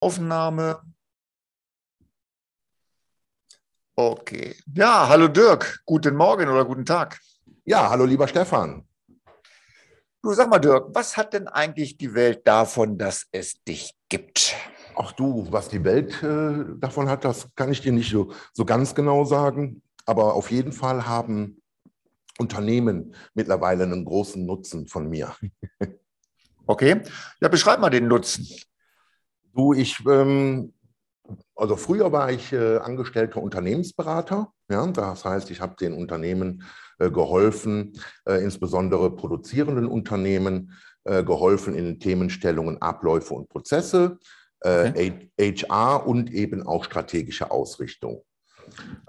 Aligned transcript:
Aufnahme. 0.00 0.80
Okay. 3.94 4.54
Ja, 4.74 5.08
hallo 5.08 5.28
Dirk. 5.28 5.80
Guten 5.86 6.16
Morgen 6.16 6.48
oder 6.48 6.64
guten 6.64 6.84
Tag. 6.84 7.18
Ja, 7.64 7.88
hallo 7.88 8.04
lieber 8.04 8.28
Stefan. 8.28 8.86
Du 10.22 10.32
sag 10.34 10.50
mal, 10.50 10.58
Dirk, 10.58 10.94
was 10.94 11.16
hat 11.16 11.32
denn 11.32 11.48
eigentlich 11.48 11.96
die 11.96 12.12
Welt 12.12 12.46
davon, 12.46 12.98
dass 12.98 13.26
es 13.32 13.62
dich 13.64 13.92
gibt? 14.08 14.54
Ach 14.96 15.12
du, 15.12 15.46
was 15.50 15.68
die 15.68 15.82
Welt 15.84 16.22
äh, 16.22 16.78
davon 16.78 17.08
hat, 17.08 17.24
das 17.24 17.48
kann 17.54 17.72
ich 17.72 17.80
dir 17.80 17.92
nicht 17.92 18.10
so, 18.10 18.32
so 18.52 18.64
ganz 18.64 18.94
genau 18.94 19.24
sagen. 19.24 19.82
Aber 20.04 20.34
auf 20.34 20.50
jeden 20.50 20.72
Fall 20.72 21.06
haben 21.06 21.62
Unternehmen 22.38 23.14
mittlerweile 23.34 23.84
einen 23.84 24.04
großen 24.04 24.44
Nutzen 24.44 24.88
von 24.88 25.08
mir. 25.08 25.34
Okay. 26.68 27.00
Ja, 27.40 27.46
beschreib 27.46 27.78
mal 27.78 27.90
den 27.90 28.08
Nutzen. 28.08 28.44
Du, 29.56 29.72
ich, 29.72 30.04
ähm, 30.06 30.74
also 31.54 31.76
früher 31.76 32.12
war 32.12 32.30
ich 32.30 32.52
äh, 32.52 32.76
angestellter 32.76 33.42
Unternehmensberater. 33.42 34.52
Ja, 34.70 34.86
das 34.86 35.24
heißt, 35.24 35.50
ich 35.50 35.60
habe 35.60 35.76
den 35.80 35.94
Unternehmen 35.94 36.62
äh, 36.98 37.10
geholfen, 37.10 37.94
äh, 38.26 38.42
insbesondere 38.42 39.16
produzierenden 39.16 39.86
Unternehmen, 39.86 40.72
äh, 41.04 41.24
geholfen 41.24 41.74
in 41.74 41.98
Themenstellungen, 41.98 42.82
Abläufe 42.82 43.32
und 43.32 43.48
Prozesse, 43.48 44.18
äh, 44.60 44.90
okay. 44.90 45.30
HR 45.40 46.06
und 46.06 46.32
eben 46.32 46.66
auch 46.66 46.84
strategische 46.84 47.50
Ausrichtung. 47.50 48.22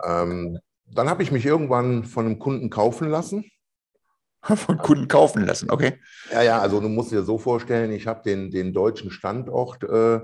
Ähm, 0.06 0.60
dann 0.86 1.10
habe 1.10 1.24
ich 1.24 1.32
mich 1.32 1.46
irgendwann 1.46 2.06
von 2.06 2.26
einem 2.26 2.40
Kunden 2.40 2.70
kaufen 2.70 3.10
lassen. 3.10 3.44
Von 4.56 4.78
Kunden 4.78 5.08
kaufen 5.08 5.46
lassen, 5.46 5.70
okay. 5.70 6.00
Ja, 6.32 6.42
ja, 6.42 6.60
also 6.60 6.80
du 6.80 6.90
musst 6.90 7.12
dir 7.12 7.24
so 7.24 7.38
vorstellen, 7.38 7.92
ich 7.92 8.08
habe 8.08 8.22
den, 8.24 8.50
den 8.50 8.74
deutschen 8.74 9.12
Standort 9.12 9.84
äh, 9.84 10.22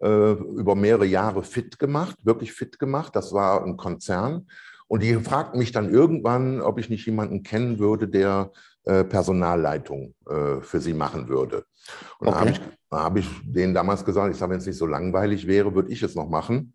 äh, 0.00 0.32
über 0.32 0.74
mehrere 0.74 1.06
Jahre 1.06 1.42
fit 1.42 1.78
gemacht, 1.78 2.16
wirklich 2.24 2.52
fit 2.52 2.78
gemacht. 2.78 3.14
Das 3.14 3.32
war 3.32 3.64
ein 3.64 3.76
Konzern. 3.76 4.46
Und 4.88 5.02
die 5.02 5.14
fragten 5.14 5.58
mich 5.58 5.72
dann 5.72 5.88
irgendwann, 5.88 6.60
ob 6.60 6.78
ich 6.78 6.90
nicht 6.90 7.06
jemanden 7.06 7.42
kennen 7.42 7.78
würde, 7.78 8.08
der 8.08 8.50
äh, 8.84 9.04
Personalleitung 9.04 10.14
äh, 10.28 10.60
für 10.62 10.80
sie 10.80 10.94
machen 10.94 11.28
würde. 11.28 11.64
Und 12.18 12.28
okay. 12.28 12.36
da 12.36 12.40
habe 12.40 12.50
ich, 12.50 12.60
hab 12.90 13.16
ich 13.16 13.28
denen 13.44 13.74
damals 13.74 14.04
gesagt, 14.04 14.32
ich 14.32 14.38
sage, 14.38 14.52
wenn 14.52 14.58
es 14.58 14.66
nicht 14.66 14.78
so 14.78 14.86
langweilig 14.86 15.46
wäre, 15.46 15.74
würde 15.74 15.92
ich 15.92 16.02
es 16.02 16.14
noch 16.14 16.28
machen. 16.28 16.72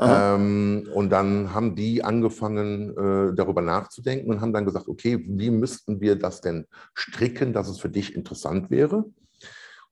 Ähm, 0.00 0.88
und 0.94 1.10
dann 1.10 1.52
haben 1.54 1.74
die 1.74 2.02
angefangen, 2.02 2.90
äh, 2.90 3.34
darüber 3.34 3.60
nachzudenken 3.60 4.30
und 4.30 4.40
haben 4.40 4.52
dann 4.52 4.64
gesagt, 4.64 4.88
okay, 4.88 5.22
wie 5.26 5.50
müssten 5.50 6.00
wir 6.00 6.16
das 6.16 6.40
denn 6.40 6.66
stricken, 6.94 7.52
dass 7.52 7.68
es 7.68 7.78
für 7.78 7.90
dich 7.90 8.14
interessant 8.14 8.70
wäre? 8.70 9.04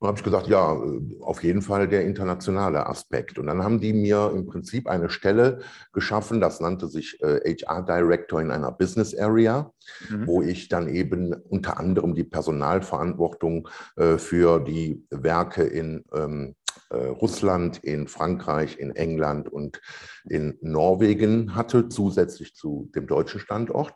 Und 0.01 0.09
habe 0.09 0.17
ich 0.17 0.25
gesagt, 0.25 0.47
ja, 0.47 0.83
auf 1.21 1.45
jeden 1.45 1.61
Fall 1.61 1.87
der 1.87 2.07
internationale 2.07 2.87
Aspekt. 2.87 3.39
Und 3.39 3.49
dann 3.49 3.63
haben 3.63 3.83
die 3.83 3.93
mir 3.93 4.33
im 4.35 4.47
Prinzip 4.47 4.89
eine 4.89 5.11
Stelle 5.11 5.61
geschaffen, 5.93 6.41
das 6.41 6.59
nannte 6.59 6.89
sich 6.89 7.23
äh, 7.23 7.55
HR 7.55 7.83
Director 7.83 8.41
in 8.41 8.51
einer 8.51 8.73
Business 8.73 9.15
Area, 9.15 9.71
mhm. 10.09 10.27
wo 10.27 10.41
ich 10.41 10.69
dann 10.69 10.89
eben 10.89 11.35
unter 11.35 11.79
anderem 11.79 12.15
die 12.15 12.25
Personalverantwortung 12.25 13.69
äh, 13.97 14.17
für 14.17 14.61
die 14.61 15.05
Werke 15.11 15.65
in 15.65 16.03
ähm, 16.15 16.55
äh, 16.55 16.60
Russland, 16.97 17.79
in 17.79 18.09
Frankreich, 18.09 18.79
in 18.79 18.95
England 18.95 19.49
und 19.49 19.81
in 20.29 20.59
Norwegen 20.61 21.55
hatte, 21.55 21.89
zusätzlich 21.89 22.55
zu 22.55 22.91
dem 22.95 23.07
deutschen 23.07 23.41
Standort. 23.41 23.95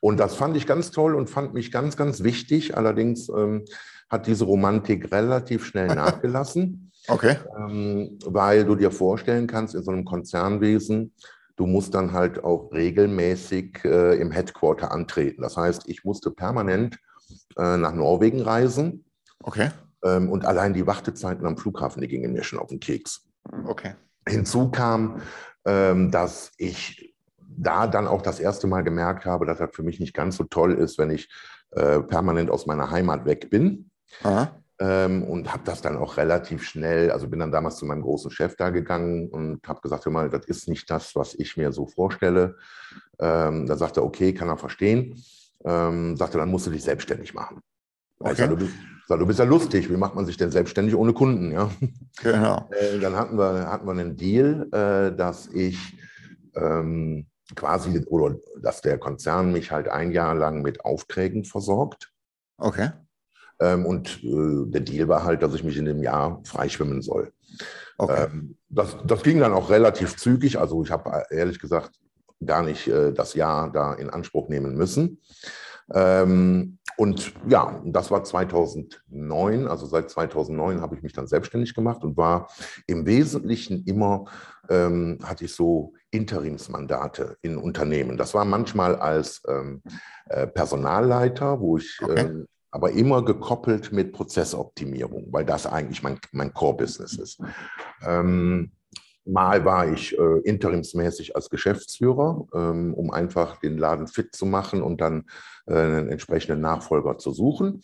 Und 0.00 0.18
das 0.18 0.34
fand 0.34 0.56
ich 0.56 0.66
ganz 0.66 0.90
toll 0.90 1.14
und 1.14 1.28
fand 1.28 1.54
mich 1.54 1.72
ganz, 1.72 1.96
ganz 1.96 2.22
wichtig. 2.22 2.76
Allerdings 2.76 3.28
ähm, 3.28 3.64
hat 4.08 4.26
diese 4.26 4.44
Romantik 4.44 5.12
relativ 5.12 5.64
schnell 5.64 5.88
nachgelassen. 5.94 6.92
Okay. 7.08 7.36
Ähm, 7.56 8.18
weil 8.24 8.64
du 8.64 8.74
dir 8.74 8.90
vorstellen 8.90 9.46
kannst, 9.46 9.74
in 9.74 9.82
so 9.82 9.90
einem 9.90 10.04
Konzernwesen, 10.04 11.12
du 11.56 11.66
musst 11.66 11.94
dann 11.94 12.12
halt 12.12 12.42
auch 12.44 12.72
regelmäßig 12.72 13.84
äh, 13.84 14.20
im 14.20 14.30
Headquarter 14.30 14.92
antreten. 14.92 15.42
Das 15.42 15.56
heißt, 15.56 15.88
ich 15.88 16.04
musste 16.04 16.30
permanent 16.30 16.98
äh, 17.56 17.76
nach 17.76 17.94
Norwegen 17.94 18.40
reisen. 18.42 19.04
Okay. 19.42 19.70
Ähm, 20.04 20.30
und 20.30 20.44
allein 20.44 20.72
die 20.72 20.86
Wartezeiten 20.86 21.46
am 21.46 21.56
Flughafen, 21.56 22.00
die 22.00 22.08
gingen 22.08 22.32
mir 22.32 22.42
schon 22.42 22.58
auf 22.58 22.68
den 22.68 22.80
Keks. 22.80 23.26
Okay. 23.66 23.94
Hinzu 24.28 24.70
kam, 24.70 25.20
ähm, 25.64 26.10
dass 26.10 26.52
ich 26.56 27.14
da 27.38 27.86
dann 27.86 28.06
auch 28.06 28.22
das 28.22 28.40
erste 28.40 28.66
Mal 28.66 28.82
gemerkt 28.82 29.24
habe, 29.26 29.46
dass 29.46 29.58
das 29.58 29.70
für 29.72 29.82
mich 29.82 30.00
nicht 30.00 30.14
ganz 30.14 30.36
so 30.36 30.44
toll 30.44 30.72
ist, 30.74 30.98
wenn 30.98 31.10
ich 31.10 31.28
äh, 31.72 32.00
permanent 32.00 32.50
aus 32.50 32.66
meiner 32.66 32.90
Heimat 32.90 33.24
weg 33.24 33.50
bin. 33.50 33.90
Ähm, 34.78 35.24
und 35.24 35.52
habe 35.52 35.62
das 35.64 35.82
dann 35.82 35.98
auch 35.98 36.16
relativ 36.16 36.62
schnell, 36.64 37.10
also 37.10 37.28
bin 37.28 37.40
dann 37.40 37.52
damals 37.52 37.76
zu 37.76 37.84
meinem 37.84 38.00
großen 38.00 38.30
Chef 38.30 38.56
da 38.56 38.70
gegangen 38.70 39.28
und 39.28 39.68
habe 39.68 39.82
gesagt, 39.82 40.06
hör 40.06 40.12
mal, 40.12 40.30
das 40.30 40.46
ist 40.46 40.68
nicht 40.68 40.90
das, 40.90 41.14
was 41.14 41.34
ich 41.34 41.58
mir 41.58 41.70
so 41.70 41.86
vorstelle. 41.86 42.56
Ähm, 43.18 43.66
da 43.66 43.76
sagte 43.76 44.00
er, 44.00 44.04
okay, 44.04 44.32
kann 44.32 44.48
er 44.48 44.56
verstehen. 44.56 45.22
Ähm, 45.64 46.16
sagte, 46.16 46.38
dann 46.38 46.50
musst 46.50 46.66
du 46.66 46.70
dich 46.70 46.82
selbstständig 46.82 47.34
machen. 47.34 47.60
Okay. 48.18 48.42
Also, 48.42 48.68
Sag, 49.10 49.18
du 49.18 49.26
bist 49.26 49.40
ja 49.40 49.44
lustig, 49.44 49.90
wie 49.90 49.96
macht 49.96 50.14
man 50.14 50.24
sich 50.24 50.36
denn 50.36 50.52
selbstständig 50.52 50.94
ohne 50.94 51.12
Kunden? 51.12 51.50
Ja? 51.50 51.68
Genau. 52.22 52.68
Äh, 52.80 53.00
dann 53.00 53.16
hatten 53.16 53.36
wir, 53.36 53.66
hatten 53.66 53.84
wir 53.84 53.90
einen 53.90 54.16
Deal, 54.16 54.68
äh, 54.70 55.16
dass 55.16 55.48
ich 55.48 55.98
ähm, 56.54 57.26
quasi, 57.56 58.04
oder 58.06 58.36
dass 58.62 58.82
der 58.82 58.98
Konzern 58.98 59.50
mich 59.50 59.72
halt 59.72 59.88
ein 59.88 60.12
Jahr 60.12 60.36
lang 60.36 60.62
mit 60.62 60.84
Aufträgen 60.84 61.44
versorgt. 61.44 62.12
Okay. 62.56 62.90
Ähm, 63.58 63.84
und 63.84 64.22
äh, 64.22 64.70
der 64.70 64.82
Deal 64.82 65.08
war 65.08 65.24
halt, 65.24 65.42
dass 65.42 65.54
ich 65.54 65.64
mich 65.64 65.76
in 65.76 65.86
dem 65.86 66.04
Jahr 66.04 66.40
freischwimmen 66.44 67.02
soll. 67.02 67.32
Okay. 67.98 68.28
Ähm, 68.30 68.58
das, 68.68 68.96
das 69.04 69.24
ging 69.24 69.40
dann 69.40 69.54
auch 69.54 69.70
relativ 69.70 70.18
zügig. 70.18 70.56
Also 70.56 70.84
ich 70.84 70.92
habe 70.92 71.24
ehrlich 71.30 71.58
gesagt 71.58 71.98
gar 72.46 72.62
nicht 72.62 72.86
äh, 72.86 73.12
das 73.12 73.34
Jahr 73.34 73.72
da 73.72 73.92
in 73.92 74.08
Anspruch 74.08 74.48
nehmen 74.48 74.76
müssen. 74.76 75.20
Ähm, 75.92 76.78
und 76.96 77.32
ja, 77.48 77.80
das 77.84 78.10
war 78.10 78.24
2009. 78.24 79.66
Also 79.66 79.86
seit 79.86 80.10
2009 80.10 80.80
habe 80.80 80.96
ich 80.96 81.02
mich 81.02 81.12
dann 81.12 81.26
selbstständig 81.26 81.74
gemacht 81.74 82.04
und 82.04 82.16
war 82.16 82.48
im 82.86 83.06
Wesentlichen 83.06 83.84
immer, 83.84 84.26
ähm, 84.68 85.18
hatte 85.22 85.46
ich 85.46 85.54
so 85.54 85.94
Interimsmandate 86.10 87.38
in 87.42 87.56
Unternehmen. 87.56 88.16
Das 88.16 88.34
war 88.34 88.44
manchmal 88.44 88.96
als 88.96 89.42
ähm, 89.48 89.82
äh, 90.26 90.46
Personalleiter, 90.46 91.60
wo 91.60 91.78
ich 91.78 91.98
okay. 92.02 92.20
ähm, 92.20 92.46
aber 92.70 92.92
immer 92.92 93.24
gekoppelt 93.24 93.92
mit 93.92 94.12
Prozessoptimierung, 94.12 95.28
weil 95.32 95.44
das 95.44 95.66
eigentlich 95.66 96.02
mein, 96.02 96.20
mein 96.32 96.52
Core-Business 96.52 97.14
ist. 97.14 97.40
Ähm, 98.06 98.72
Mal 99.24 99.64
war 99.64 99.92
ich 99.92 100.18
äh, 100.18 100.38
interimsmäßig 100.44 101.36
als 101.36 101.50
Geschäftsführer, 101.50 102.46
ähm, 102.54 102.94
um 102.94 103.10
einfach 103.10 103.58
den 103.60 103.78
Laden 103.78 104.06
fit 104.06 104.34
zu 104.34 104.46
machen 104.46 104.82
und 104.82 105.00
dann 105.00 105.26
äh, 105.66 105.74
einen 105.74 106.08
entsprechenden 106.08 106.60
Nachfolger 106.60 107.18
zu 107.18 107.32
suchen. 107.32 107.82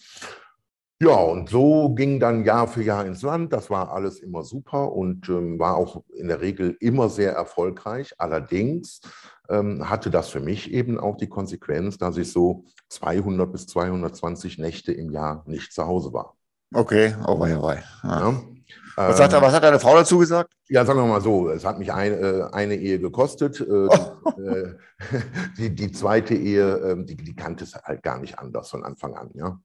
Ja, 0.99 1.15
und 1.15 1.51
so 1.51 1.95
ging 1.95 2.21
dann 2.21 2.45
Jahr 2.45 2.67
für 2.69 2.83
Jahr 2.83 3.05
ins 3.05 3.21
Land. 3.21 3.53
Das 3.53 3.69
war 3.69 3.93
alles 3.93 4.21
immer 4.21 4.43
super 4.45 4.93
und 4.93 5.29
ähm, 5.29 5.59
war 5.59 5.77
auch 5.77 6.03
in 6.15 6.29
der 6.29 6.41
Regel 6.41 6.75
immer 6.81 7.11
sehr 7.11 7.33
erfolgreich. 7.33 8.15
Allerdings 8.17 9.03
ähm, 9.51 9.91
hatte 9.91 10.11
das 10.11 10.31
für 10.31 10.41
mich 10.41 10.73
eben 10.73 10.99
auch 10.99 11.19
die 11.19 11.29
Konsequenz, 11.29 11.99
dass 11.99 12.17
ich 12.17 12.33
so 12.33 12.65
200 12.89 13.53
bis 13.53 13.67
220 13.67 14.57
Nächte 14.57 14.93
im 14.93 15.11
Jahr 15.11 15.45
nicht 15.47 15.75
zu 15.75 15.87
Hause 15.87 16.15
war. 16.15 16.35
Okay, 16.73 17.15
oh 17.27 17.39
wei, 17.39 17.59
oh 17.59 17.63
wei. 17.63 17.85
Ja. 18.03 18.21
Ja. 18.21 18.43
Was, 18.97 19.19
sagt, 19.19 19.33
was 19.35 19.53
hat 19.53 19.63
deine 19.63 19.79
Frau 19.79 19.95
dazu 19.95 20.19
gesagt? 20.19 20.55
Ja, 20.69 20.85
sagen 20.87 20.99
wir 20.99 21.07
mal 21.07 21.21
so, 21.21 21.51
es 21.51 21.67
hat 21.67 21.79
mich 21.79 21.93
ein, 21.93 22.13
äh, 22.13 22.49
eine 22.53 22.77
Ehe 22.77 22.99
gekostet. 22.99 23.61
Äh, 23.61 23.65
oh. 23.71 24.41
äh, 24.41 24.75
die, 25.59 25.75
die, 25.75 25.93
zweite 25.93 26.35
Ehe, 26.35 26.77
ähm, 26.79 27.05
die, 27.05 27.17
die, 27.17 27.37
kannte 27.37 27.65
es 27.65 27.75
halt 27.75 28.03
gar 28.03 28.19
nicht 28.19 28.39
anders 28.39 28.71
von 28.71 28.85
Anfang 28.85 29.15
an. 29.15 29.31
Ja, 29.35 29.59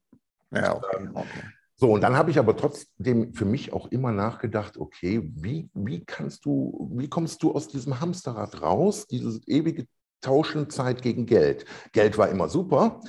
ja 0.53 0.75
okay. 0.75 0.97
Ähm, 0.99 1.11
okay. 1.13 1.43
So, 1.75 1.93
und 1.93 2.01
dann 2.01 2.15
habe 2.15 2.29
ich 2.29 2.37
aber 2.37 2.55
trotzdem 2.57 3.33
für 3.33 3.45
mich 3.45 3.73
auch 3.73 3.87
immer 3.87 4.11
nachgedacht, 4.11 4.77
okay, 4.77 5.21
wie, 5.33 5.69
wie 5.73 6.05
kannst 6.05 6.45
du, 6.45 6.91
wie 6.93 7.09
kommst 7.09 7.41
du 7.41 7.53
aus 7.55 7.69
diesem 7.69 7.99
Hamsterrad 7.99 8.61
raus, 8.61 9.07
dieses 9.07 9.47
ewige 9.47 9.87
Tauschen 10.19 10.69
Zeit 10.69 11.01
gegen 11.01 11.25
Geld? 11.25 11.65
Geld 11.93 12.17
war 12.17 12.29
immer 12.29 12.49
super. 12.49 12.99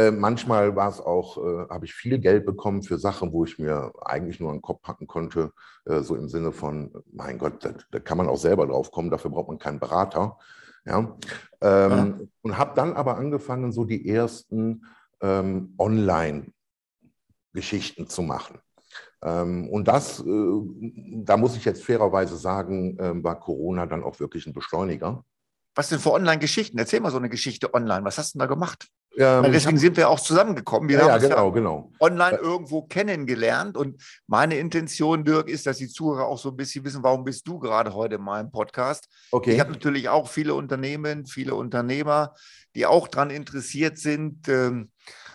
Äh, 0.00 0.10
manchmal 0.12 0.76
war 0.76 0.88
es 0.88 1.00
auch, 1.00 1.36
äh, 1.36 1.68
habe 1.68 1.84
ich 1.84 1.92
viel 1.92 2.18
Geld 2.18 2.46
bekommen 2.46 2.82
für 2.82 2.98
Sachen, 2.98 3.32
wo 3.32 3.44
ich 3.44 3.58
mir 3.58 3.92
eigentlich 4.04 4.40
nur 4.40 4.50
einen 4.50 4.62
Kopf 4.62 4.80
packen 4.82 5.06
konnte, 5.06 5.52
äh, 5.84 6.00
so 6.00 6.16
im 6.16 6.28
Sinne 6.28 6.52
von, 6.52 6.90
mein 7.12 7.36
Gott, 7.38 7.64
da, 7.64 7.74
da, 7.90 7.98
kann 7.98 8.16
man 8.16 8.28
auch 8.28 8.38
selber 8.38 8.66
drauf 8.66 8.90
kommen, 8.90 9.10
dafür 9.10 9.30
braucht 9.30 9.48
man 9.48 9.58
keinen 9.58 9.78
Berater. 9.78 10.38
Ja? 10.86 11.18
Ähm, 11.60 11.90
ja. 11.90 12.14
Und 12.42 12.56
habe 12.56 12.72
dann 12.74 12.94
aber 12.94 13.18
angefangen, 13.18 13.72
so 13.72 13.84
die 13.84 14.08
ersten 14.08 14.86
ähm, 15.20 15.74
Online-Geschichten 15.78 18.08
zu 18.08 18.22
machen. 18.22 18.58
Ähm, 19.22 19.68
und 19.68 19.86
das, 19.86 20.20
äh, 20.20 20.60
da 21.24 21.36
muss 21.36 21.56
ich 21.56 21.66
jetzt 21.66 21.84
fairerweise 21.84 22.36
sagen, 22.36 22.96
ähm, 22.98 23.22
war 23.22 23.38
Corona 23.38 23.84
dann 23.84 24.02
auch 24.02 24.18
wirklich 24.18 24.46
ein 24.46 24.54
Beschleuniger. 24.54 25.26
Was 25.74 25.90
denn 25.90 25.98
für 25.98 26.12
Online-Geschichten? 26.12 26.78
Erzähl 26.78 27.00
mal 27.00 27.10
so 27.10 27.18
eine 27.18 27.28
Geschichte 27.28 27.74
online. 27.74 28.02
Was 28.04 28.16
hast 28.18 28.34
du 28.34 28.38
denn 28.38 28.48
da 28.48 28.54
gemacht? 28.54 28.88
Ja, 29.16 29.42
deswegen 29.42 29.78
sind 29.78 29.96
wir 29.96 30.08
auch 30.08 30.20
zusammengekommen. 30.20 30.88
Wir 30.88 30.98
ja, 30.98 31.02
haben 31.02 31.08
ja, 31.08 31.14
uns 31.16 31.24
genau, 31.24 31.48
ja 31.48 31.54
genau. 31.54 31.92
online 31.98 32.36
irgendwo 32.36 32.82
kennengelernt. 32.82 33.76
Und 33.76 34.00
meine 34.26 34.56
Intention, 34.56 35.24
Dirk, 35.24 35.48
ist, 35.48 35.66
dass 35.66 35.78
die 35.78 35.88
Zuhörer 35.88 36.26
auch 36.26 36.38
so 36.38 36.50
ein 36.50 36.56
bisschen 36.56 36.84
wissen, 36.84 37.02
warum 37.02 37.24
bist 37.24 37.46
du 37.48 37.58
gerade 37.58 37.92
heute 37.92 38.16
in 38.16 38.22
meinem 38.22 38.52
Podcast? 38.52 39.08
Okay. 39.32 39.54
Ich 39.54 39.60
habe 39.60 39.72
natürlich 39.72 40.08
auch 40.08 40.28
viele 40.28 40.54
Unternehmen, 40.54 41.26
viele 41.26 41.56
Unternehmer, 41.56 42.34
die 42.76 42.86
auch 42.86 43.08
daran 43.08 43.30
interessiert 43.30 43.98
sind, 43.98 44.48
ähm, 44.48 44.90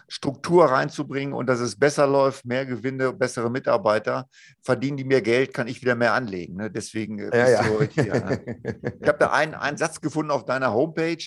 Struktur 0.07 0.65
reinzubringen 0.65 1.33
und 1.33 1.47
dass 1.47 1.59
es 1.59 1.77
besser 1.77 2.05
läuft, 2.07 2.45
mehr 2.45 2.65
Gewinne, 2.65 3.11
bessere 3.11 3.49
Mitarbeiter, 3.49 4.29
verdienen 4.61 4.97
die 4.97 5.03
mehr 5.03 5.21
Geld, 5.21 5.53
kann 5.53 5.67
ich 5.67 5.81
wieder 5.81 5.95
mehr 5.95 6.13
anlegen. 6.13 6.55
Ne? 6.55 6.69
Deswegen 6.69 7.19
äh, 7.19 7.37
Ja, 7.37 7.45
bist 7.45 7.51
ja. 7.51 7.63
du 7.63 7.79
heute 7.79 8.01
hier. 8.01 8.13
Ne? 8.13 8.91
Ich 9.01 9.07
habe 9.07 9.17
da 9.17 9.31
einen, 9.31 9.55
einen 9.55 9.77
Satz 9.77 10.01
gefunden 10.01 10.31
auf 10.31 10.45
deiner 10.45 10.73
Homepage. 10.73 11.25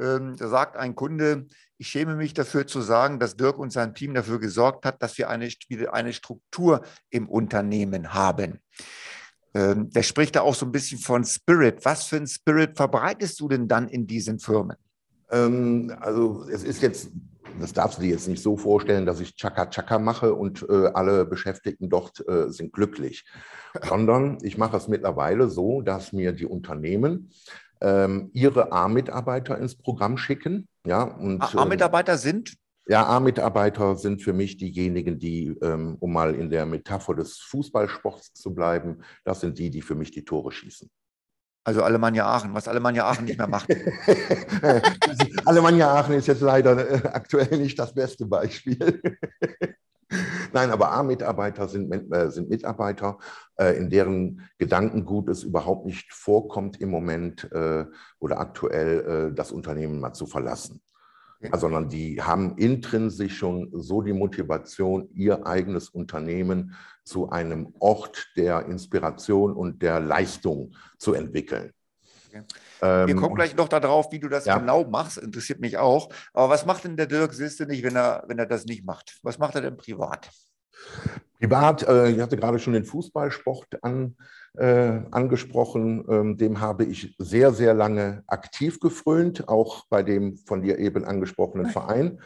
Ähm, 0.00 0.36
da 0.36 0.48
sagt 0.48 0.76
ein 0.76 0.94
Kunde, 0.94 1.46
ich 1.80 1.88
schäme 1.88 2.14
mich 2.14 2.34
dafür 2.34 2.66
zu 2.66 2.82
sagen, 2.82 3.18
dass 3.18 3.36
Dirk 3.36 3.58
und 3.58 3.72
sein 3.72 3.94
Team 3.94 4.12
dafür 4.12 4.38
gesorgt 4.38 4.84
hat, 4.84 5.02
dass 5.02 5.16
wir 5.16 5.30
eine, 5.30 5.48
eine 5.92 6.12
Struktur 6.12 6.82
im 7.08 7.26
Unternehmen 7.26 8.12
haben. 8.12 8.60
Ähm, 9.54 9.88
der 9.88 10.02
spricht 10.02 10.36
da 10.36 10.42
auch 10.42 10.54
so 10.54 10.66
ein 10.66 10.72
bisschen 10.72 10.98
von 10.98 11.24
Spirit. 11.24 11.82
Was 11.86 12.04
für 12.04 12.16
ein 12.16 12.26
Spirit 12.26 12.76
verbreitest 12.76 13.40
du 13.40 13.48
denn 13.48 13.66
dann 13.66 13.88
in 13.88 14.06
diesen 14.06 14.38
Firmen? 14.40 14.76
Ähm, 15.30 15.90
also 16.00 16.44
es 16.50 16.64
ist 16.64 16.82
jetzt, 16.82 17.12
das 17.58 17.72
darfst 17.72 17.96
du 17.96 18.02
dir 18.02 18.10
jetzt 18.10 18.28
nicht 18.28 18.42
so 18.42 18.58
vorstellen, 18.58 19.06
dass 19.06 19.20
ich 19.20 19.34
Chaka 19.34 19.70
Chaka 19.70 19.98
mache 19.98 20.34
und 20.34 20.66
äh, 20.68 20.90
alle 20.92 21.24
Beschäftigten 21.24 21.88
dort 21.88 22.22
äh, 22.28 22.50
sind 22.50 22.74
glücklich, 22.74 23.24
sondern 23.88 24.36
ich 24.42 24.58
mache 24.58 24.76
es 24.76 24.86
mittlerweile 24.86 25.48
so, 25.48 25.80
dass 25.80 26.12
mir 26.12 26.32
die 26.32 26.46
Unternehmen 26.46 27.30
ähm, 27.80 28.28
ihre 28.34 28.70
A-Mitarbeiter 28.70 29.56
ins 29.56 29.76
Programm 29.76 30.18
schicken. 30.18 30.68
Ja, 30.86 31.02
und, 31.02 31.42
ähm, 31.52 31.58
A-Mitarbeiter 31.58 32.16
sind? 32.18 32.54
Ja, 32.86 33.06
A-Mitarbeiter 33.06 33.96
sind 33.96 34.22
für 34.22 34.32
mich 34.32 34.56
diejenigen, 34.56 35.18
die, 35.18 35.54
ähm, 35.62 35.96
um 36.00 36.12
mal 36.12 36.34
in 36.34 36.50
der 36.50 36.66
Metapher 36.66 37.14
des 37.14 37.38
Fußballsports 37.38 38.34
zu 38.34 38.54
bleiben, 38.54 39.02
das 39.24 39.40
sind 39.40 39.58
die, 39.58 39.70
die 39.70 39.82
für 39.82 39.94
mich 39.94 40.10
die 40.10 40.24
Tore 40.24 40.50
schießen. 40.50 40.90
Also 41.62 41.82
Alemannia 41.82 42.26
Aachen, 42.26 42.54
was 42.54 42.66
Alemannia 42.66 43.04
Aachen 43.04 43.26
nicht 43.26 43.36
mehr 43.36 43.46
macht. 43.46 43.68
Alemannia 45.44 45.94
Aachen 45.94 46.14
ist 46.14 46.26
jetzt 46.26 46.40
leider 46.40 46.90
äh, 46.90 47.08
aktuell 47.08 47.58
nicht 47.58 47.78
das 47.78 47.94
beste 47.94 48.24
Beispiel. 48.24 49.00
Nein, 50.52 50.70
aber 50.70 50.92
A-Mitarbeiter 50.92 51.68
sind, 51.68 51.92
äh, 52.12 52.30
sind 52.30 52.50
Mitarbeiter, 52.50 53.18
äh, 53.56 53.76
in 53.76 53.90
deren 53.90 54.48
Gedankengut 54.58 55.28
es 55.28 55.42
überhaupt 55.42 55.86
nicht 55.86 56.12
vorkommt, 56.12 56.80
im 56.80 56.90
Moment 56.90 57.50
äh, 57.52 57.84
oder 58.18 58.40
aktuell 58.40 59.30
äh, 59.30 59.34
das 59.34 59.52
Unternehmen 59.52 60.00
mal 60.00 60.12
zu 60.12 60.26
verlassen. 60.26 60.80
Okay. 61.42 61.58
Sondern 61.58 61.88
die 61.88 62.20
haben 62.20 62.56
intrinsisch 62.58 63.38
schon 63.38 63.70
so 63.72 64.02
die 64.02 64.12
Motivation, 64.12 65.08
ihr 65.14 65.46
eigenes 65.46 65.88
Unternehmen 65.88 66.74
zu 67.02 67.30
einem 67.30 67.74
Ort 67.78 68.32
der 68.36 68.66
Inspiration 68.66 69.54
und 69.54 69.80
der 69.80 70.00
Leistung 70.00 70.74
zu 70.98 71.14
entwickeln. 71.14 71.72
Okay. 72.30 72.42
Ähm, 72.82 73.08
Wir 73.08 73.16
kommen 73.16 73.34
gleich 73.34 73.56
noch 73.56 73.68
darauf, 73.68 74.12
wie 74.12 74.20
du 74.20 74.28
das 74.28 74.44
Ja. 74.44 74.58
genau 74.58 74.84
machst. 74.84 75.18
Interessiert 75.18 75.60
mich 75.60 75.78
auch. 75.78 76.10
Aber 76.32 76.50
was 76.50 76.64
macht 76.64 76.84
denn 76.84 76.96
der 76.96 77.06
Dirk 77.06 77.32
Siste 77.32 77.66
nicht, 77.66 77.82
wenn 77.82 77.96
er, 77.96 78.24
wenn 78.28 78.38
er 78.38 78.46
das 78.46 78.66
nicht 78.66 78.84
macht? 78.84 79.18
Was 79.22 79.38
macht 79.38 79.56
er 79.56 79.62
denn 79.62 79.76
privat? 79.76 80.30
Privat, 81.38 81.82
äh, 81.88 82.10
ich 82.10 82.20
hatte 82.20 82.36
gerade 82.36 82.58
schon 82.58 82.72
den 82.74 82.84
Fußballsport 82.84 83.82
an, 83.82 84.16
äh, 84.56 85.00
angesprochen. 85.10 86.04
Ähm, 86.08 86.36
dem 86.36 86.60
habe 86.60 86.84
ich 86.84 87.14
sehr, 87.18 87.52
sehr 87.52 87.74
lange 87.74 88.22
aktiv 88.26 88.78
gefrönt, 88.78 89.48
auch 89.48 89.86
bei 89.88 90.02
dem 90.02 90.36
von 90.36 90.62
dir 90.62 90.78
eben 90.78 91.04
angesprochenen 91.04 91.66
Verein. 91.70 92.20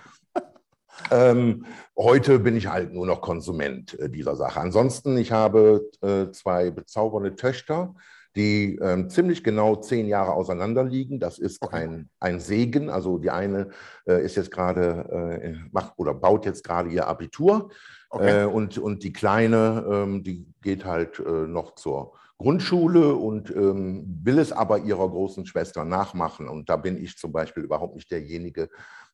Ähm, 1.10 1.66
heute 1.98 2.38
bin 2.38 2.56
ich 2.56 2.68
halt 2.68 2.92
nur 2.92 3.06
noch 3.06 3.20
Konsument 3.20 3.98
äh, 3.98 4.08
dieser 4.10 4.36
Sache. 4.36 4.60
Ansonsten, 4.60 5.16
ich 5.16 5.32
habe 5.32 5.90
äh, 6.02 6.30
zwei 6.30 6.70
bezaubernde 6.70 7.34
Töchter, 7.34 7.94
die 8.36 8.76
ähm, 8.82 9.08
ziemlich 9.08 9.44
genau 9.44 9.76
zehn 9.76 10.06
Jahre 10.06 10.32
auseinander 10.32 10.84
liegen. 10.84 11.20
Das 11.20 11.38
ist 11.38 11.62
Okay. 11.62 11.76
ein, 11.76 12.10
ein 12.20 12.40
Segen. 12.40 12.90
Also 12.90 13.18
die 13.18 13.30
eine 13.30 13.68
äh, 14.06 14.24
ist 14.24 14.36
jetzt 14.36 14.50
gerade, 14.50 15.40
äh, 15.42 15.54
macht 15.70 15.92
oder 15.96 16.14
baut 16.14 16.44
jetzt 16.46 16.64
gerade 16.64 16.90
ihr 16.90 17.06
Abitur. 17.06 17.70
Okay. 18.10 18.42
Äh, 18.42 18.44
und, 18.46 18.78
und 18.78 19.02
die 19.04 19.12
Kleine, 19.12 19.84
ähm, 19.90 20.22
die 20.22 20.46
geht 20.62 20.84
halt 20.84 21.18
äh, 21.20 21.46
noch 21.46 21.74
zur 21.76 22.14
Grundschule 22.38 23.14
und 23.14 23.50
ähm, 23.54 24.20
will 24.22 24.38
es 24.38 24.50
aber 24.50 24.78
ihrer 24.78 25.08
großen 25.08 25.46
Schwester 25.46 25.84
nachmachen. 25.84 26.48
Und 26.48 26.68
da 26.68 26.76
bin 26.76 26.96
ich 26.96 27.16
zum 27.16 27.32
Beispiel 27.32 27.62
überhaupt 27.62 27.94
nicht 27.94 28.10
derjenige, 28.10 28.68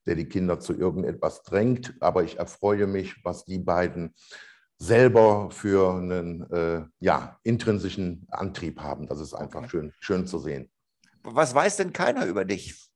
der 0.07 0.15
die 0.15 0.27
Kinder 0.27 0.59
zu 0.59 0.73
irgendetwas 0.73 1.43
drängt. 1.43 1.93
Aber 1.99 2.23
ich 2.23 2.39
erfreue 2.39 2.87
mich, 2.87 3.23
was 3.23 3.45
die 3.45 3.59
beiden 3.59 4.15
selber 4.81 5.51
für 5.51 5.93
einen 5.93 6.49
äh, 6.51 6.83
ja, 6.99 7.39
intrinsischen 7.43 8.25
Antrieb 8.31 8.79
haben. 8.79 9.05
Das 9.05 9.19
ist 9.19 9.35
einfach 9.35 9.59
Okay. 9.59 9.69
schön, 9.69 9.93
schön 9.99 10.25
zu 10.25 10.39
sehen. 10.39 10.71
Was 11.21 11.53
weiß 11.53 11.77
denn 11.77 11.93
keiner 11.93 12.25
über 12.25 12.45
dich? 12.45 12.89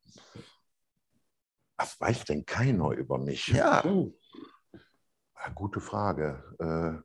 Was 1.77 1.99
weiß 2.01 2.25
denn 2.25 2.43
keiner 2.45 2.89
über 2.89 3.19
mich? 3.19 3.49
Ja. 3.49 3.83
Ja, 3.83 5.51
gute 5.53 5.79
Frage. 5.79 6.43
Äh, 6.57 7.03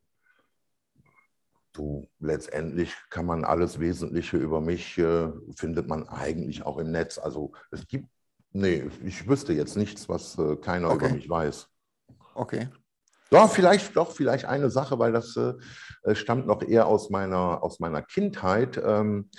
du, 1.75 2.09
letztendlich 2.19 2.97
kann 3.11 3.27
man 3.27 3.45
alles 3.45 3.81
Wesentliche 3.81 4.39
über 4.39 4.63
mich, 4.63 4.97
äh, 4.97 5.31
findet 5.57 5.89
man 5.89 6.09
eigentlich 6.09 6.65
auch 6.65 6.79
im 6.79 6.91
Netz. 6.91 7.19
Also 7.19 7.53
es 7.71 7.87
gibt, 7.87 8.09
nee, 8.53 8.89
ich 9.05 9.29
wüsste 9.29 9.53
jetzt 9.53 9.77
nichts, 9.77 10.09
was 10.09 10.39
äh, 10.39 10.57
keiner 10.57 10.89
Okay. 10.91 11.05
über 11.07 11.15
mich 11.17 11.29
weiß. 11.29 11.69
Okay. 12.35 12.69
Ja, 13.33 13.47
vielleicht 13.47 13.97
doch, 13.97 14.11
vielleicht 14.13 14.45
eine 14.45 14.71
Sache, 14.71 14.99
weil 14.99 15.13
das 15.13 15.37
äh, 15.37 15.53
äh, 16.03 16.15
stammt 16.15 16.47
noch 16.47 16.63
eher 16.63 16.87
aus 16.87 17.11
meiner, 17.11 17.63
aus 17.63 17.79
meiner 17.79 18.03
Kindheit. 18.03 18.81
Ähm, 18.85 19.31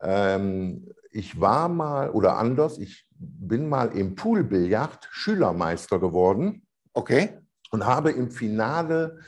ähm, 0.00 0.88
ich 1.12 1.40
war 1.40 1.68
mal, 1.68 2.10
oder 2.10 2.38
anders, 2.38 2.78
ich 2.78 3.06
bin 3.10 3.68
mal 3.68 3.96
im 3.96 4.14
Poolbillard 4.14 5.08
Schülermeister 5.10 5.98
geworden 5.98 6.66
Okay. 6.92 7.38
und 7.70 7.86
habe 7.86 8.10
im 8.10 8.30
Finale 8.30 9.20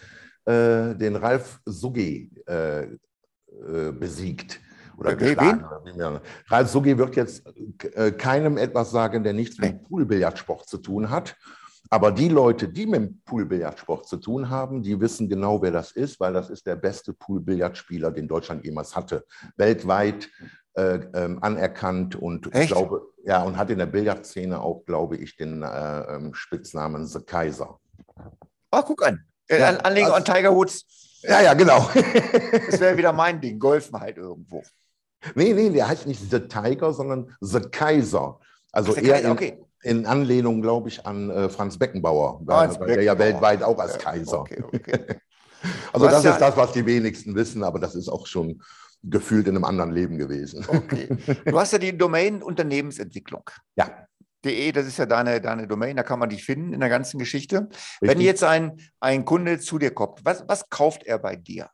äh, 0.45 0.95
den 0.95 1.17
Ralf 1.17 1.61
Suggi 1.65 2.31
äh, 2.47 2.83
äh, 2.85 3.93
besiegt. 3.93 4.61
Oder 4.97 5.13
Okay, 5.13 5.37
geschlagen. 5.37 5.65
Ralf 6.49 6.69
Suggi 6.69 6.99
wird 6.99 7.15
jetzt 7.15 7.45
äh, 7.95 8.11
keinem 8.11 8.59
etwas 8.59 8.91
sagen, 8.91 9.23
der 9.23 9.33
nichts 9.33 9.59
mit. 9.59 9.85
Poolbillardsport 9.85 10.69
zu 10.69 10.79
tun 10.79 11.09
hat. 11.09 11.37
Aber 11.91 12.13
die 12.13 12.29
Leute, 12.29 12.69
die 12.69 12.87
mit 12.87 13.01
dem 13.01 13.21
Poolbillardsport 13.25 14.07
zu 14.07 14.17
tun 14.19 14.51
haben, 14.51 14.83
die 14.83 15.01
wissen 15.01 15.29
genau, 15.29 15.63
wer 15.63 15.71
das 15.71 15.93
ist, 15.93 16.21
weil 16.21 16.33
das 16.33 16.51
ist 16.51 16.67
der 16.67 16.77
beste 16.77 17.13
Poolbillardspieler, 17.15 18.11
den 18.11 18.29
Deutschland 18.29 18.65
jemals 18.65 18.95
hatte. 18.95 19.25
Weltweit 19.57 20.29
äh, 20.75 21.01
ähm, 21.15 21.39
anerkannt 21.43 22.15
und 22.17 22.47
ich 22.49 22.55
Echt? 22.55 22.69
glaube, 22.73 23.03
ja, 23.25 23.43
und 23.43 23.57
hat 23.57 23.71
in 23.71 23.79
der 23.79 23.87
Billardszene 23.87 24.61
auch, 24.61 24.85
glaube 24.85 25.17
ich, 25.17 25.37
den 25.37 25.63
äh, 25.63 26.01
ähm, 26.15 26.35
Spitznamen 26.35 27.07
The 27.07 27.21
Kaiser. 27.21 27.79
Oh, 28.71 28.83
guck 28.83 29.07
an. 29.07 29.25
Äh, 29.49 29.59
Ja, 29.61 29.69
An- 29.71 29.77
Anleger 29.81 30.15
also- 30.15 30.17
an 30.17 30.25
Tiger 30.37 30.55
Woods. 30.55 31.21
Ja, 31.23 31.41
ja, 31.41 31.55
genau. 31.55 31.89
Das 32.71 32.79
wäre 32.81 32.97
wieder 32.97 33.13
mein 33.13 33.41
Ding. 33.41 33.59
Golfen 33.59 33.99
halt 33.99 34.19
irgendwo. 34.19 34.63
nee, 35.35 35.53
nee, 35.53 35.71
der 35.71 35.89
heißt 35.89 36.07
nicht 36.07 36.31
The 36.31 36.41
Tiger, 36.41 36.93
sondern 36.93 37.35
The 37.41 37.61
Kaiser. 37.61 38.39
Also 38.71 38.93
Ach, 38.93 39.03
eher 39.03 39.15
Kaiser, 39.15 39.25
in, 39.27 39.33
okay. 39.33 39.59
In 39.83 40.07
Anlehnung, 40.07 40.61
glaube 40.63 40.89
ich, 40.89 41.07
an 41.07 41.31
äh, 41.31 41.49
Franz 41.49 41.79
Beckenbauer, 41.79 42.43
Franz 42.47 42.79
weil 42.81 42.89
der 42.97 43.03
ja 43.03 43.15
Beckenbauer. 43.15 43.43
weltweit 43.51 43.63
auch 43.63 43.79
als 43.79 43.99
Kaiser. 43.99 44.41
Okay, 44.41 44.63
okay. 44.63 45.05
Also 45.93 46.07
hast 46.07 46.15
das 46.15 46.25
ja- 46.25 46.31
ist 46.33 46.41
das, 46.41 46.57
was 46.57 46.71
die 46.73 46.87
wenigsten 46.87 47.35
wissen, 47.35 47.65
aber 47.65 47.81
das 47.81 47.97
ist 47.97 48.09
auch 48.09 48.29
schon 48.29 48.63
gefühlt 49.03 49.49
in 49.49 49.57
einem 49.57 49.65
anderen 49.65 49.91
Leben 49.91 50.17
gewesen. 50.17 50.65
okay. 50.69 51.09
Du 51.45 51.59
hast 51.59 51.73
ja 51.73 51.79
die 51.79 51.97
Domain 51.99 52.43
Unternehmensentwicklung. 52.45 53.43
Ja, 53.75 54.07
De, 54.45 54.71
das 54.71 54.87
ist 54.87 54.99
ja 54.99 55.07
deine, 55.07 55.41
deine 55.41 55.67
Domain, 55.67 55.97
da 55.97 56.05
kann 56.05 56.21
man 56.21 56.29
dich 56.29 56.45
finden 56.45 56.73
in 56.73 56.79
der 56.79 56.89
ganzen 56.89 57.19
Geschichte. 57.19 57.69
Wenn 58.01 58.11
richtig. 58.11 58.27
jetzt 58.27 58.45
ein, 58.45 58.79
ein 59.01 59.25
Kunde 59.25 59.59
zu 59.59 59.79
dir 59.81 59.91
kommt, 59.91 60.25
was, 60.25 60.45
was 60.47 60.71
kauft 60.71 61.03
er 61.03 61.19
bei 61.19 61.35
dir? 61.35 61.71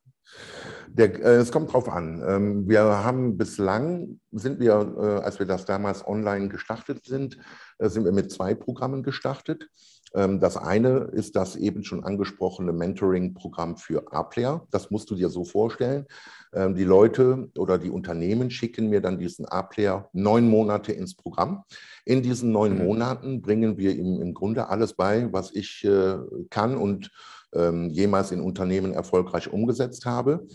Der, 0.88 1.12
äh, 1.22 1.36
es 1.36 1.50
kommt 1.50 1.72
drauf 1.72 1.88
an. 1.88 2.22
Ähm, 2.26 2.68
wir 2.68 2.82
haben 2.82 3.36
bislang, 3.36 4.20
sind 4.30 4.60
wir, 4.60 4.72
äh, 4.72 5.24
als 5.24 5.38
wir 5.38 5.46
das 5.46 5.64
damals 5.64 6.06
online 6.06 6.48
gestartet 6.48 7.04
sind, 7.04 7.38
äh, 7.78 7.88
sind 7.88 8.04
wir 8.04 8.12
mit 8.12 8.30
zwei 8.30 8.54
Programmen 8.54 9.02
gestartet. 9.02 9.68
Ähm, 10.14 10.38
das 10.38 10.56
eine 10.56 11.10
ist 11.12 11.34
das 11.34 11.56
eben 11.56 11.82
schon 11.82 12.04
angesprochene 12.04 12.72
Mentoring-Programm 12.72 13.76
für 13.76 14.12
A-Player. 14.12 14.66
Das 14.70 14.90
musst 14.90 15.10
du 15.10 15.16
dir 15.16 15.28
so 15.28 15.44
vorstellen. 15.44 16.06
Ähm, 16.52 16.76
die 16.76 16.84
Leute 16.84 17.50
oder 17.58 17.78
die 17.78 17.90
Unternehmen 17.90 18.50
schicken 18.50 18.88
mir 18.88 19.00
dann 19.00 19.18
diesen 19.18 19.46
A-Player 19.46 20.08
neun 20.12 20.48
Monate 20.48 20.92
ins 20.92 21.16
Programm. 21.16 21.64
In 22.04 22.22
diesen 22.22 22.52
neun 22.52 22.78
Mhm. 22.78 22.84
Monaten 22.84 23.42
bringen 23.42 23.76
wir 23.76 23.92
ihm 23.92 24.20
im 24.20 24.32
Grunde 24.34 24.68
alles 24.68 24.92
bei, 24.92 25.32
was 25.32 25.52
ich 25.52 25.84
äh, 25.84 26.18
kann 26.50 26.76
und 26.76 27.10
ähm, 27.54 27.90
jemals 27.90 28.30
in 28.30 28.40
Unternehmen 28.40 28.92
erfolgreich 28.92 29.52
umgesetzt 29.52 30.06
habe. 30.06 30.46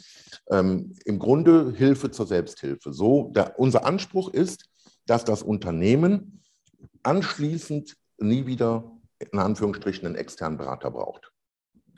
Ähm, 0.50 0.96
Im 1.06 1.20
Grunde 1.20 1.74
Hilfe 1.76 2.12
zur 2.12 2.28
Selbsthilfe. 2.28 2.94
So, 2.94 3.32
da, 3.34 3.54
unser 3.58 3.86
Anspruch 3.86 4.30
ist, 4.34 4.66
dass 5.06 5.26
das 5.26 5.42
Unternehmen 5.42 6.44
anschließend 7.04 7.96
nie 8.18 8.46
wieder 8.46 8.92
in 9.20 9.40
Anführungsstrichen 9.40 10.06
einen 10.06 10.16
externen 10.16 10.58
Berater 10.58 10.92
braucht. 10.92 11.32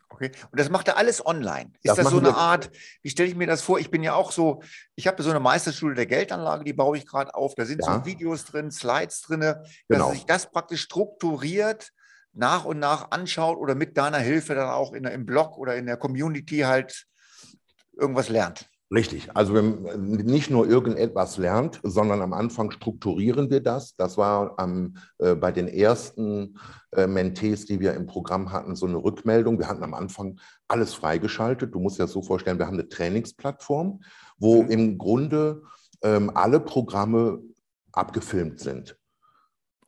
Okay. 0.10 0.32
Und 0.52 0.60
das 0.60 0.70
macht 0.70 0.88
er 0.88 0.98
alles 0.98 1.26
online. 1.26 1.72
Ist 1.82 1.98
das, 1.98 1.98
das 1.98 2.10
so 2.10 2.20
eine 2.20 2.36
Art, 2.36 2.70
wie 3.02 3.10
stelle 3.10 3.30
ich 3.30 3.36
mir 3.36 3.48
das 3.48 3.62
vor? 3.62 3.80
Ich 3.80 3.90
bin 3.90 4.04
ja 4.04 4.14
auch 4.14 4.32
so, 4.32 4.62
ich 4.96 5.08
habe 5.08 5.24
so 5.24 5.30
eine 5.30 5.40
Meisterschule 5.40 5.96
der 5.96 6.06
Geldanlage, 6.06 6.64
die 6.64 6.74
baue 6.74 6.98
ich 6.98 7.08
gerade 7.08 7.34
auf. 7.34 7.56
Da 7.56 7.66
sind 7.66 7.82
ja. 7.84 7.94
so 7.94 8.06
Videos 8.06 8.46
drin, 8.46 8.72
Slides 8.72 9.22
drin, 9.22 9.40
dass 9.40 9.58
genau. 9.88 10.12
sich 10.12 10.26
das 10.26 10.52
praktisch 10.52 10.82
strukturiert 10.82 11.92
nach 12.34 12.66
und 12.66 12.80
nach 12.80 13.12
anschaut 13.12 13.58
oder 13.58 13.76
mit 13.76 13.98
deiner 13.98 14.20
Hilfe 14.20 14.56
dann 14.56 14.70
auch 14.70 14.94
in, 14.94 15.04
im 15.04 15.26
Blog 15.26 15.58
oder 15.58 15.76
in 15.76 15.86
der 15.86 15.98
Community 15.98 16.60
halt 16.60 17.06
irgendwas 17.98 18.30
lernt. 18.30 18.72
Richtig. 18.94 19.30
Also 19.34 19.54
wenn 19.54 19.84
nicht 20.26 20.50
nur 20.50 20.68
irgendetwas 20.68 21.38
lernt, 21.38 21.80
sondern 21.82 22.22
am 22.22 22.34
Anfang 22.34 22.72
strukturieren 22.72 23.50
wir 23.50 23.62
das. 23.62 23.96
Das 23.96 24.18
war 24.18 24.56
ähm, 24.60 24.98
äh, 25.20 25.34
bei 25.34 25.54
den 25.54 25.70
ersten 25.70 26.58
äh, 26.92 27.08
Mentees, 27.08 27.66
die 27.66 27.80
wir 27.80 27.94
im 27.94 28.06
Programm 28.06 28.52
hatten, 28.52 28.76
so 28.76 28.86
eine 28.86 28.98
Rückmeldung. 28.98 29.60
Wir 29.60 29.70
hatten 29.70 29.84
am 29.84 29.94
Anfang 29.94 30.42
alles 30.68 30.94
freigeschaltet. 30.94 31.74
Du 31.74 31.80
musst 31.80 32.00
dir 32.00 32.04
das 32.04 32.12
so 32.12 32.22
vorstellen, 32.22 32.60
wir 32.60 32.68
haben 32.68 32.74
eine 32.74 32.90
Trainingsplattform, 32.90 34.02
wo 34.38 34.64
mhm. 34.64 34.70
im 34.70 34.98
Grunde 34.98 35.62
ähm, 36.02 36.30
alle 36.36 36.60
Programme 36.60 37.40
abgefilmt 37.94 38.60
sind. 38.60 38.98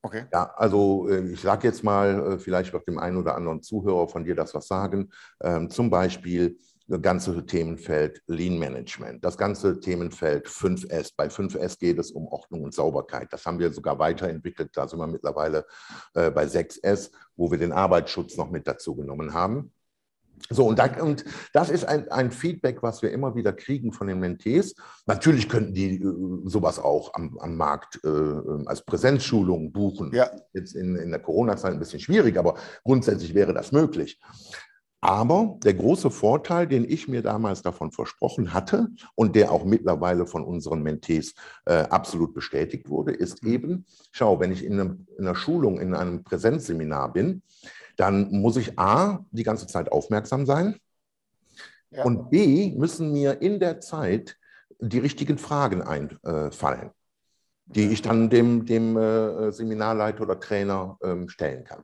Okay. 0.06 0.26
Ja, 0.34 0.54
also 0.58 1.08
äh, 1.08 1.32
ich 1.32 1.40
sage 1.40 1.66
jetzt 1.66 1.82
mal, 1.82 2.34
äh, 2.34 2.38
vielleicht 2.38 2.74
wird 2.74 2.88
dem 2.88 3.00
einen 3.00 3.16
oder 3.16 3.36
anderen 3.36 3.62
Zuhörer 3.62 4.10
von 4.10 4.26
dir 4.26 4.36
das 4.36 4.54
was 4.54 4.68
sagen. 4.68 5.10
Ähm, 5.42 5.70
zum 5.70 5.90
Beispiel 5.90 6.58
das 6.88 7.02
ganze 7.02 7.46
Themenfeld 7.46 8.22
Lean 8.28 8.60
Management, 8.60 9.24
das 9.24 9.38
ganze 9.38 9.80
Themenfeld 9.80 10.48
5S. 10.48 11.14
Bei 11.16 11.28
5S 11.28 11.80
geht 11.80 12.00
es 12.00 12.12
um 12.12 12.28
Ordnung 12.28 12.64
und 12.64 12.74
Sauberkeit. 12.74 13.32
Das 13.32 13.46
haben 13.46 13.60
wir 13.60 13.72
sogar 13.72 13.98
weiterentwickelt. 13.98 14.72
Da 14.76 14.90
sind 14.90 15.00
wir 15.00 15.08
mittlerweile 15.08 15.66
äh, 16.14 16.30
bei 16.30 16.44
6S, 16.44 17.10
wo 17.38 17.50
wir 17.50 17.58
den 17.58 17.72
Arbeitsschutz 17.72 18.36
noch 18.36 18.52
mit 18.52 18.68
dazu 18.68 18.96
genommen 18.96 19.34
haben. 19.34 19.72
So, 20.50 20.68
und, 20.68 20.78
da, 20.78 21.02
und 21.02 21.24
das 21.54 21.70
ist 21.70 21.86
ein, 21.86 22.10
ein, 22.10 22.32
Feedback, 22.32 22.84
was 22.84 23.02
wir 23.02 23.12
immer 23.12 23.36
wieder 23.36 23.54
kriegen 23.54 23.94
von 23.94 24.08
den 24.08 24.20
Mentees. 24.20 24.76
Natürlich 25.06 25.48
könnten 25.48 25.74
die 25.74 25.96
äh, 25.96 26.14
sowas 26.46 26.80
auch 26.80 27.14
am, 27.14 27.38
am 27.40 27.56
Markt 27.56 28.00
äh, 28.04 28.10
als 28.66 28.84
Präsenzschulung 28.84 29.72
buchen. 29.72 30.12
Ja. 30.14 30.30
Jetzt 30.54 30.76
in, 30.76 30.96
in 30.96 31.12
der 31.12 31.22
Corona-Zeit 31.22 31.74
ein 31.74 31.80
bisschen 31.80 32.00
schwierig, 32.00 32.38
aber 32.38 32.56
grundsätzlich 32.84 33.34
wäre 33.34 33.54
das 33.54 33.72
möglich. 33.72 34.20
Aber 35.04 35.58
der 35.62 35.74
große 35.74 36.10
Vorteil, 36.12 36.66
den 36.66 36.90
ich 36.90 37.10
mir 37.10 37.22
damals 37.22 37.62
davon 37.62 37.92
versprochen 37.92 38.54
hatte 38.54 38.88
und 39.16 39.36
der 39.36 39.52
auch 39.52 39.66
mittlerweile 39.66 40.26
von 40.26 40.46
unseren 40.46 40.82
Mentees 40.82 41.36
äh, 41.66 41.74
absolut 41.74 42.34
bestätigt 42.34 42.90
wurde, 42.90 43.12
ist 43.12 43.44
mhm. 43.44 43.54
eben, 43.54 43.86
schau, 44.14 44.40
wenn 44.40 44.54
ich 44.54 44.64
in, 44.64 44.80
einem, 44.80 45.06
in 45.18 45.28
einer 45.28 45.36
Schulung, 45.36 45.82
in 45.82 45.94
einem 45.94 46.24
Präsenzseminar 46.24 47.12
bin, 47.12 47.42
dann 47.96 48.32
muss 48.32 48.58
ich 48.58 48.80
A, 48.80 49.26
die 49.32 49.44
ganze 49.44 49.68
Zeit 49.68 49.92
aufmerksam 49.92 50.46
sein 50.46 50.80
ja. 51.92 52.04
und 52.04 52.30
B, 52.30 52.74
müssen 52.76 53.12
mir 53.12 53.42
in 53.42 53.60
der 53.60 53.82
Zeit 53.82 54.38
die 54.80 55.00
richtigen 55.00 55.38
Fragen 55.38 55.82
einfallen, 55.82 56.92
die 57.66 57.88
ich 57.90 58.02
dann 58.02 58.30
dem, 58.30 58.66
dem 58.66 58.98
äh, 58.98 59.52
Seminarleiter 59.52 60.24
oder 60.24 60.40
Trainer 60.40 60.98
ähm, 61.04 61.30
stellen 61.30 61.64
kann. 61.64 61.84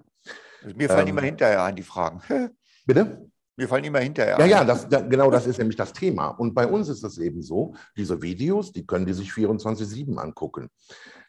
Also 0.64 0.76
mir 0.76 0.90
fallen 0.90 1.08
ähm, 1.08 1.18
immer 1.18 1.22
hinterher 1.22 1.64
ein, 1.64 1.76
die 1.76 1.84
Fragen. 1.84 2.22
Bitte? 2.86 3.29
Wir 3.60 3.68
fallen 3.68 3.84
immer 3.84 4.00
hinterher. 4.00 4.40
Ja, 4.40 4.46
ja, 4.46 4.64
das, 4.64 4.88
da, 4.88 5.02
genau 5.02 5.30
das 5.30 5.46
ist 5.46 5.58
nämlich 5.58 5.76
das 5.76 5.92
Thema. 5.92 6.30
Und 6.30 6.54
bei 6.54 6.66
uns 6.66 6.88
ist 6.88 7.04
es 7.04 7.18
eben 7.18 7.42
so, 7.42 7.74
diese 7.98 8.22
Videos, 8.22 8.72
die 8.72 8.88
können 8.88 9.06
die 9.06 9.12
sich 9.12 9.32
24-7 9.32 10.16
angucken. 10.16 10.70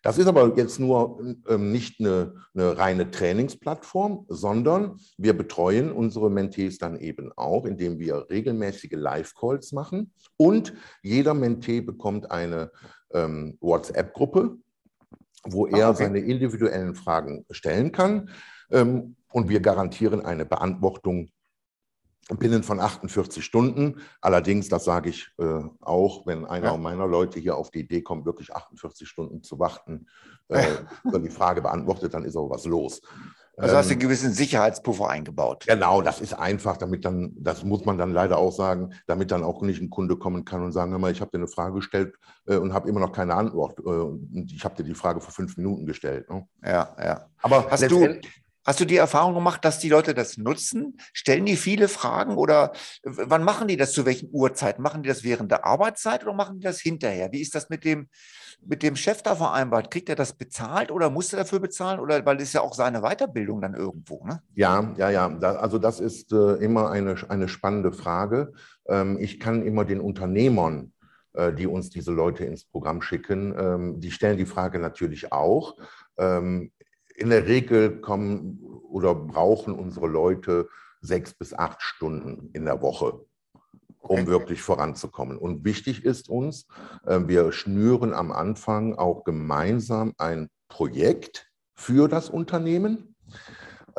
Das 0.03 0.17
ist 0.17 0.29
aber 0.29 0.57
jetzt 0.57 0.79
nur 0.79 1.21
ähm, 1.49 1.73
nicht 1.73 1.99
eine, 1.99 2.35
eine, 2.55 2.79
reine 2.79 3.11
Trainingsplattform, 3.11 4.27
sondern 4.29 4.97
wir 5.19 5.37
betreuen 5.37 5.91
unsere 5.91 6.31
Mentees 6.31 6.79
dann 6.79 6.97
eben 7.01 7.33
auch, 7.37 7.67
indem 7.67 7.99
wir 7.99 8.31
regelmäßige 8.31 8.93
Live-Calls 8.93 9.73
machen. 9.73 10.13
Und 10.37 10.73
jeder 11.03 11.35
Mentee 11.35 11.81
bekommt 11.81 12.31
eine 12.31 12.71
ähm, 13.13 13.59
WhatsApp-Gruppe, 13.61 14.57
wo 15.43 15.67
er 15.67 15.89
ah, 15.89 15.91
okay. 15.91 16.05
seine 16.05 16.21
individuellen 16.21 16.95
Fragen 16.95 17.45
stellen 17.51 17.91
kann. 17.91 18.31
Ähm, 18.71 19.17
und 19.33 19.49
wir 19.49 19.61
garantieren 19.61 20.25
eine 20.25 20.47
Beantwortung 20.47 21.29
binnen 22.39 22.63
von 22.63 22.81
48 22.81 23.45
Stunden. 23.45 24.01
Allerdings, 24.21 24.69
das 24.69 24.85
sage 24.85 25.11
ich 25.11 25.31
äh, 25.39 25.63
auch, 25.81 26.27
wenn 26.27 26.45
einer 26.45 26.73
ja. 26.73 26.77
meiner 26.77 27.07
Leute 27.07 27.41
hier 27.41 27.57
auf 27.57 27.71
die 27.71 27.81
Idee 27.81 28.03
kommt, 28.03 28.25
wirklich 28.25 28.55
48 28.55 29.09
Stunden 29.09 29.43
zu 29.43 29.59
warten, 29.59 30.07
äh, 30.49 30.65
wenn 31.05 31.23
die 31.23 31.31
Frage 31.31 31.63
beantwortet, 31.63 32.15
dann 32.15 32.25
ist 32.25 32.37
auch 32.37 32.51
was 32.51 32.65
los. 32.65 33.03
Also 33.57 33.77
hast 33.77 33.91
du 33.91 33.93
einen 33.93 34.01
ähm, 34.01 34.09
gewissen 34.09 34.33
Sicherheitspuffer 34.33 35.09
eingebaut. 35.09 35.65
Genau, 35.67 36.01
das 36.01 36.21
ist 36.21 36.33
einfach, 36.33 36.77
damit 36.77 37.05
dann, 37.05 37.33
das 37.37 37.63
muss 37.63 37.85
man 37.85 37.99
dann 37.99 38.13
leider 38.13 38.39
auch 38.39 38.53
sagen, 38.53 38.95
damit 39.07 39.31
dann 39.31 39.45
auch 39.45 39.61
nicht 39.63 39.83
ein 39.83 39.91
Kunde 39.91 40.17
kommen 40.17 40.45
kann 40.45 40.63
und 40.63 40.73
sagen, 40.73 40.93
hör 40.93 40.99
mal, 40.99 41.13
ich 41.13 41.21
habe 41.21 41.31
dir 41.31 41.39
eine 41.39 41.49
Frage 41.49 41.75
gestellt 41.75 42.15
äh, 42.47 42.57
und 42.57 42.73
habe 42.73 42.89
immer 42.89 43.01
noch 43.01 43.13
keine 43.13 43.35
Antwort. 43.35 43.79
Äh, 43.81 43.83
und 43.83 44.51
ich 44.53 44.65
habe 44.65 44.77
dir 44.77 44.85
die 44.85 44.95
Frage 44.95 45.21
vor 45.21 45.33
fünf 45.33 45.57
Minuten 45.57 45.85
gestellt. 45.85 46.31
Ne? 46.31 46.47
Ja, 46.65 46.97
ja. 46.99 47.27
Aber 47.43 47.71
hast 47.71 47.91
du, 47.91 48.19
Hast 48.67 48.79
du 48.79 48.85
die 48.85 48.97
Erfahrung 48.97 49.35
gemacht, 49.35 49.65
dass 49.65 49.79
die 49.79 49.89
Leute 49.89 50.13
das 50.13 50.37
nutzen? 50.37 50.99
Stellen 51.15 51.47
die 51.47 51.57
viele 51.57 51.89
Fragen 51.89 52.37
oder 52.37 52.73
wann 53.05 53.43
machen 53.43 53.69
die 53.69 53.77
das? 53.77 53.93
Zu 53.93 54.05
welchen 54.05 54.29
Uhrzeiten? 54.33 54.83
Machen 54.83 55.03
die 55.03 55.09
das 55.09 55.25
während 55.25 55.51
der 55.51 55.65
Arbeitszeit 55.65 56.23
oder 56.25 56.35
machen 56.35 56.59
die 56.59 56.65
das 56.65 56.79
hinterher? 56.81 57.33
Wie 57.33 57.41
ist 57.41 57.55
das 57.55 57.71
mit 57.71 57.85
dem, 57.85 58.09
mit 58.63 58.83
dem 58.83 58.97
Chef 58.97 59.23
da 59.23 59.35
vereinbart? 59.35 59.91
Kriegt 59.91 60.11
er 60.11 60.15
das 60.15 60.35
bezahlt 60.35 60.91
oder 60.91 61.09
muss 61.09 61.33
er 61.33 61.39
dafür 61.39 61.61
bezahlen? 61.61 62.01
Oder 62.01 62.25
weil 62.27 62.37
das 62.37 62.49
ist 62.49 62.53
ja 62.53 62.61
auch 62.61 62.75
seine 62.75 63.01
Weiterbildung 63.01 63.63
dann 63.63 63.75
irgendwo, 63.75 64.27
ne? 64.27 64.43
Ja, 64.55 64.93
ja, 64.99 65.09
ja. 65.09 65.27
Also 65.39 65.79
das 65.79 65.99
ist 65.99 66.33
äh, 66.33 66.55
immer 66.57 66.91
eine, 66.91 67.17
eine 67.31 67.49
spannende 67.49 67.93
Frage. 67.93 68.53
Ähm, 68.87 69.17
ich 69.19 69.41
kann 69.41 69.63
immer 69.63 69.87
den 69.87 70.01
Unternehmern 70.01 70.93
äh, 71.33 71.53
die 71.53 71.67
uns 71.67 71.91
diese 71.91 72.11
Leute 72.13 72.45
ins 72.45 72.65
Programm 72.65 73.03
schicken, 73.03 73.55
ähm, 73.57 74.01
die 74.01 74.11
stellen 74.11 74.37
die 74.37 74.47
Frage 74.47 74.81
natürlich 74.81 75.33
auch. 75.33 75.77
In 77.21 77.29
der 77.29 77.47
Regel 77.47 78.01
kommen 78.01 78.59
oder 78.89 79.15
brauchen 79.15 79.75
unsere 79.75 80.07
Leute 80.07 80.69
sechs 81.03 81.35
bis 81.35 81.53
acht 81.53 81.83
Stunden 81.83 82.49
in 82.55 82.65
der 82.65 82.81
Woche, 82.81 83.27
um 83.99 84.21
okay. 84.21 84.27
wirklich 84.27 84.63
voranzukommen. 84.63 85.37
Und 85.37 85.63
wichtig 85.63 86.03
ist 86.03 86.31
uns, 86.31 86.67
äh, 87.05 87.21
wir 87.27 87.53
schnüren 87.53 88.15
am 88.15 88.33
Anfang 88.33 88.95
auch 88.95 89.25
gemeinsam 89.25 90.15
ein 90.17 90.49
Projekt 90.69 91.51
für 91.75 92.09
das 92.09 92.31
Unternehmen. 92.31 93.15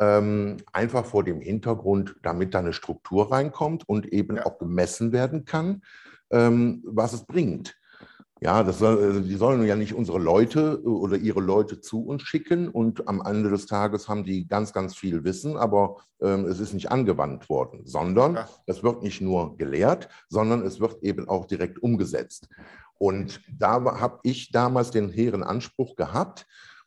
Ähm, 0.00 0.56
einfach 0.72 1.04
vor 1.06 1.22
dem 1.22 1.40
Hintergrund, 1.40 2.16
damit 2.22 2.54
da 2.54 2.58
eine 2.58 2.72
Struktur 2.72 3.30
reinkommt 3.30 3.88
und 3.88 4.12
eben 4.12 4.36
auch 4.40 4.58
gemessen 4.58 5.12
werden 5.12 5.44
kann, 5.44 5.82
ähm, 6.30 6.82
was 6.84 7.12
es 7.12 7.24
bringt. 7.24 7.76
Ja, 8.42 8.64
das 8.64 8.80
soll, 8.80 9.00
also 9.00 9.20
die 9.20 9.36
sollen 9.36 9.64
ja 9.64 9.76
nicht 9.76 9.94
unsere 9.94 10.18
Leute 10.18 10.82
äh, 10.84 10.88
oder 10.88 11.16
ihre 11.16 11.40
Leute 11.40 11.80
zu 11.80 12.04
uns 12.04 12.22
schicken 12.22 12.68
und 12.68 13.06
am 13.06 13.22
Ende 13.24 13.50
des 13.50 13.66
Tages 13.66 14.08
haben 14.08 14.24
die 14.24 14.48
ganz, 14.48 14.72
ganz 14.72 14.96
viel 14.96 15.22
Wissen, 15.22 15.56
aber 15.56 15.98
ähm, 16.20 16.46
es 16.46 16.58
ist 16.58 16.72
nicht 16.72 16.90
angewandt 16.90 17.48
worden, 17.48 17.82
sondern 17.84 18.34
ja. 18.34 18.48
es 18.66 18.82
wird 18.82 19.04
nicht 19.04 19.20
nur 19.20 19.56
gelehrt, 19.58 20.08
sondern 20.28 20.66
es 20.66 20.80
wird 20.80 21.04
eben 21.04 21.28
auch 21.28 21.46
direkt 21.46 21.80
umgesetzt. 21.84 22.48
Und 22.98 23.40
da 23.48 23.84
habe 24.00 24.18
ich 24.24 24.50
damals 24.50 24.90
den 24.90 25.08
hehren 25.08 25.44
Anspruch 25.44 25.94
gehabt, 25.94 26.44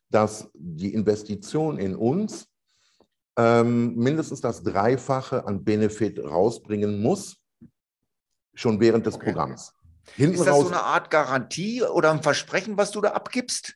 dass 0.09 0.51
die 0.55 0.93
Investition 0.93 1.77
in 1.77 1.95
uns 1.95 2.50
ähm, 3.38 3.95
mindestens 3.95 4.41
das 4.41 4.62
Dreifache 4.62 5.47
an 5.47 5.63
Benefit 5.63 6.21
rausbringen 6.21 7.01
muss, 7.01 7.38
schon 8.53 8.81
während 8.81 9.05
des 9.05 9.15
okay. 9.15 9.31
Programms. 9.31 9.74
Hinten 10.15 10.35
ist 10.35 10.45
das 10.45 10.53
raus, 10.53 10.63
so 10.63 10.69
eine 10.69 10.83
Art 10.83 11.09
Garantie 11.09 11.83
oder 11.83 12.12
ein 12.12 12.24
Versprechen, 12.24 12.77
was 12.77 12.91
du 12.91 13.01
da 13.01 13.12
abgibst? 13.12 13.75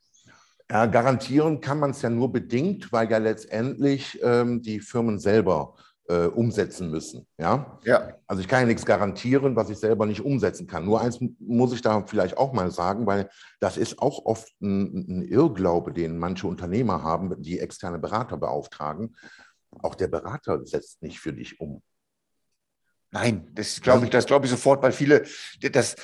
Ja, 0.72 0.86
garantieren 0.86 1.62
kann 1.62 1.80
man 1.80 1.92
es 1.92 2.02
ja 2.02 2.10
nur 2.10 2.32
bedingt, 2.32 2.92
weil 2.92 3.10
ja 3.10 3.18
letztendlich 3.18 4.20
ähm, 4.22 4.62
die 4.62 4.80
Firmen 4.80 5.18
selber 5.18 5.76
äh, 6.10 6.26
umsetzen 6.26 6.90
müssen. 6.90 7.26
Ja? 7.38 7.80
ja. 7.84 8.14
Also 8.28 8.42
ich 8.42 8.48
kann 8.48 8.62
ja 8.62 8.66
nichts 8.66 8.86
garantieren, 8.86 9.56
was 9.56 9.70
ich 9.70 9.78
selber 9.78 10.06
nicht 10.06 10.22
umsetzen 10.22 10.68
kann. 10.68 10.86
Nur 10.86 11.02
eins 11.02 11.20
muss 11.40 11.74
ich 11.74 11.82
da 11.82 12.04
vielleicht 12.06 12.38
auch 12.38 12.52
mal 12.52 12.72
sagen, 12.72 13.06
weil 13.06 13.30
das 13.60 13.78
ist 13.78 14.00
auch 14.00 14.26
oft 14.26 14.50
ein, 14.62 15.06
ein 15.08 15.22
Irrglaube, 15.22 15.94
den 15.94 16.18
manche 16.18 16.48
Unternehmer 16.48 17.04
haben, 17.04 17.42
die 17.42 17.60
externe 17.60 18.00
Berater 18.00 18.38
beauftragen. 18.38 19.16
Auch 19.82 19.96
der 19.96 20.08
Berater 20.08 20.66
setzt 20.66 21.02
nicht 21.02 21.20
für 21.20 21.32
dich 21.32 21.60
um. 21.60 21.82
Nein, 23.12 23.48
das 23.54 23.82
glaube 23.82 24.06
ich, 24.06 24.12
das 24.12 24.28
glaube 24.28 24.46
ich 24.46 24.52
sofort, 24.52 24.84
weil 24.84 24.92
viele, 24.92 25.24
das, 25.72 25.96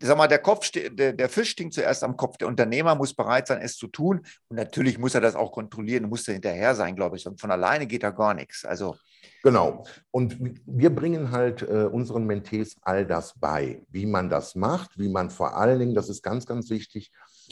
sag 0.00 0.16
mal, 0.16 0.28
der 0.28 0.38
Kopf, 0.38 0.70
der, 0.70 1.12
der 1.12 1.28
Fisch 1.28 1.50
stinkt 1.50 1.74
zuerst 1.74 2.04
am 2.04 2.16
Kopf. 2.16 2.36
Der 2.36 2.46
Unternehmer 2.46 2.94
muss 2.94 3.14
bereit 3.14 3.48
sein, 3.48 3.60
es 3.60 3.76
zu 3.76 3.88
tun. 3.88 4.20
Und 4.48 4.56
natürlich 4.56 4.96
muss 4.96 5.14
er 5.14 5.20
das 5.20 5.34
auch 5.34 5.50
kontrollieren, 5.50 6.08
muss 6.08 6.28
er 6.28 6.34
hinterher 6.34 6.76
sein, 6.76 6.94
glaube 6.94 7.16
ich. 7.16 7.26
Und 7.26 7.40
von 7.40 7.50
alleine 7.50 7.86
geht 7.86 8.04
da 8.04 8.10
gar 8.10 8.34
nichts. 8.34 8.64
Also. 8.64 8.96
Genau. 9.42 9.84
Und 10.12 10.36
wir 10.66 10.94
bringen 10.94 11.32
halt 11.32 11.62
äh, 11.62 11.88
unseren 11.90 12.26
Mentees 12.26 12.76
all 12.82 13.06
das 13.06 13.34
bei, 13.38 13.82
wie 13.90 14.06
man 14.06 14.30
das 14.30 14.54
macht, 14.54 14.96
wie 14.98 15.08
man 15.08 15.30
vor 15.30 15.56
allen 15.56 15.80
Dingen, 15.80 15.94
das 15.94 16.08
ist 16.08 16.22
ganz, 16.22 16.46
ganz 16.46 16.70
wichtig, 16.70 17.10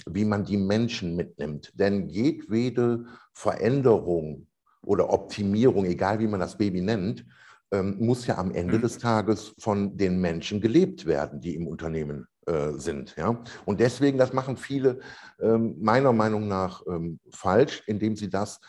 wie 0.08 0.24
man 0.24 0.44
die 0.44 0.56
Menschen 0.56 1.16
mitnimmt. 1.16 1.72
Denn 1.74 2.08
jedwede 2.08 3.06
Veränderung 3.32 4.46
oder 4.82 5.12
Optimierung, 5.12 5.84
egal 5.84 6.20
wie 6.20 6.28
man 6.28 6.38
das 6.38 6.56
Baby 6.56 6.80
nennt, 6.80 7.24
ähm, 7.72 7.96
muss 7.98 8.26
ja 8.26 8.38
am 8.38 8.52
Ende 8.52 8.78
mhm. 8.78 8.82
des 8.82 8.98
Tages 8.98 9.54
von 9.58 9.96
den 9.96 10.20
Menschen 10.20 10.60
gelebt 10.60 11.06
werden, 11.06 11.40
die 11.40 11.54
im 11.54 11.66
Unternehmen 11.66 12.26
äh, 12.46 12.72
sind. 12.72 13.14
Ja? 13.16 13.42
Und 13.64 13.80
deswegen, 13.80 14.18
das 14.18 14.32
machen 14.32 14.56
viele 14.56 15.00
ähm, 15.40 15.76
meiner 15.80 16.12
Meinung 16.12 16.48
nach 16.48 16.82
ähm, 16.86 17.20
falsch, 17.30 17.82
indem 17.86 18.16
sie 18.16 18.28
das 18.28 18.60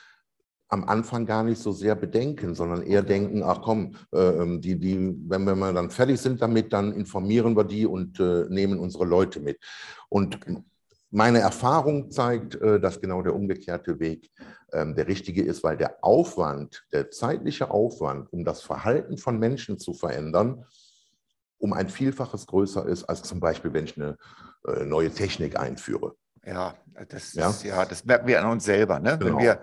am 0.71 0.85
Anfang 0.85 1.25
gar 1.25 1.43
nicht 1.43 1.61
so 1.61 1.73
sehr 1.73 1.95
bedenken, 1.95 2.55
sondern 2.55 2.83
eher 2.83 3.03
denken, 3.03 3.43
ach 3.43 3.61
komm, 3.61 3.95
äh, 4.13 4.19
ähm, 4.19 4.61
die, 4.61 4.79
die, 4.79 5.13
wenn 5.27 5.43
wir 5.43 5.55
mal 5.55 5.73
dann 5.73 5.89
fertig 5.89 6.19
sind 6.19 6.41
damit, 6.41 6.71
dann 6.71 6.93
informieren 6.93 7.57
wir 7.57 7.65
die 7.65 7.85
und 7.85 8.19
äh, 8.21 8.45
nehmen 8.49 8.79
unsere 8.79 9.05
Leute 9.05 9.41
mit. 9.41 9.59
Und 10.07 10.39
meine 11.11 11.39
Erfahrung 11.39 12.09
zeigt, 12.09 12.55
äh, 12.55 12.79
dass 12.79 13.01
genau 13.01 13.21
der 13.21 13.35
umgekehrte 13.35 13.99
Weg 13.99 14.31
ähm, 14.71 14.95
der 14.95 15.07
richtige 15.07 15.43
ist, 15.43 15.63
weil 15.63 15.77
der 15.77 16.03
Aufwand, 16.03 16.85
der 16.93 17.11
zeitliche 17.11 17.69
Aufwand, 17.69 18.31
um 18.31 18.45
das 18.45 18.61
Verhalten 18.61 19.17
von 19.17 19.37
Menschen 19.37 19.77
zu 19.77 19.93
verändern, 19.93 20.65
um 21.57 21.73
ein 21.73 21.89
Vielfaches 21.89 22.47
größer 22.47 22.85
ist, 22.87 23.03
als 23.03 23.23
zum 23.23 23.39
Beispiel, 23.39 23.73
wenn 23.73 23.85
ich 23.85 23.97
eine 23.97 24.17
äh, 24.67 24.85
neue 24.85 25.11
Technik 25.11 25.59
einführe. 25.59 26.15
Ja, 26.43 26.75
das, 27.07 27.33
ja? 27.33 27.49
Ist, 27.49 27.63
ja, 27.63 27.85
das 27.85 28.03
merken 28.03 28.27
wir 28.27 28.41
an 28.41 28.49
uns 28.49 28.63
selber. 28.63 28.99
Ne? 28.99 29.17
Genau. 29.17 29.37
Wenn 29.37 29.43
wir, 29.43 29.61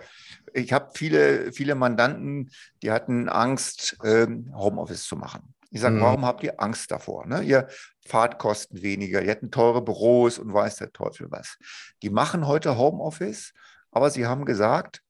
ich 0.53 0.73
habe 0.73 0.91
viele, 0.95 1.53
viele 1.53 1.75
Mandanten, 1.75 2.51
die 2.83 2.93
hatten 2.93 3.29
Angst, 3.29 3.97
ähm, 4.05 4.53
Homeoffice 4.55 5.05
zu 5.05 5.17
machen. 5.17 5.55
Ich 5.71 5.81
sage, 5.81 5.97
mhm. 5.97 6.01
warum 6.01 6.25
habt 6.25 6.43
ihr 6.43 6.61
Angst 6.61 6.91
davor? 6.91 7.27
Ne? 7.27 7.43
Ihr 7.43 7.69
Fahrtkosten 8.07 8.83
weniger, 8.83 9.21
ihr 9.23 9.31
hätten 9.31 9.51
teure 9.51 9.83
Büros 9.83 10.39
und 10.39 10.53
weiß 10.53 10.77
der 10.77 10.93
Teufel 10.93 11.31
was. 11.31 11.59
Die 12.03 12.11
machen 12.11 12.47
heute 12.47 12.79
Homeoffice, 12.79 13.53
aber 13.91 14.11
sie 14.11 14.27
haben 14.27 14.45
gesagt, 14.45 15.03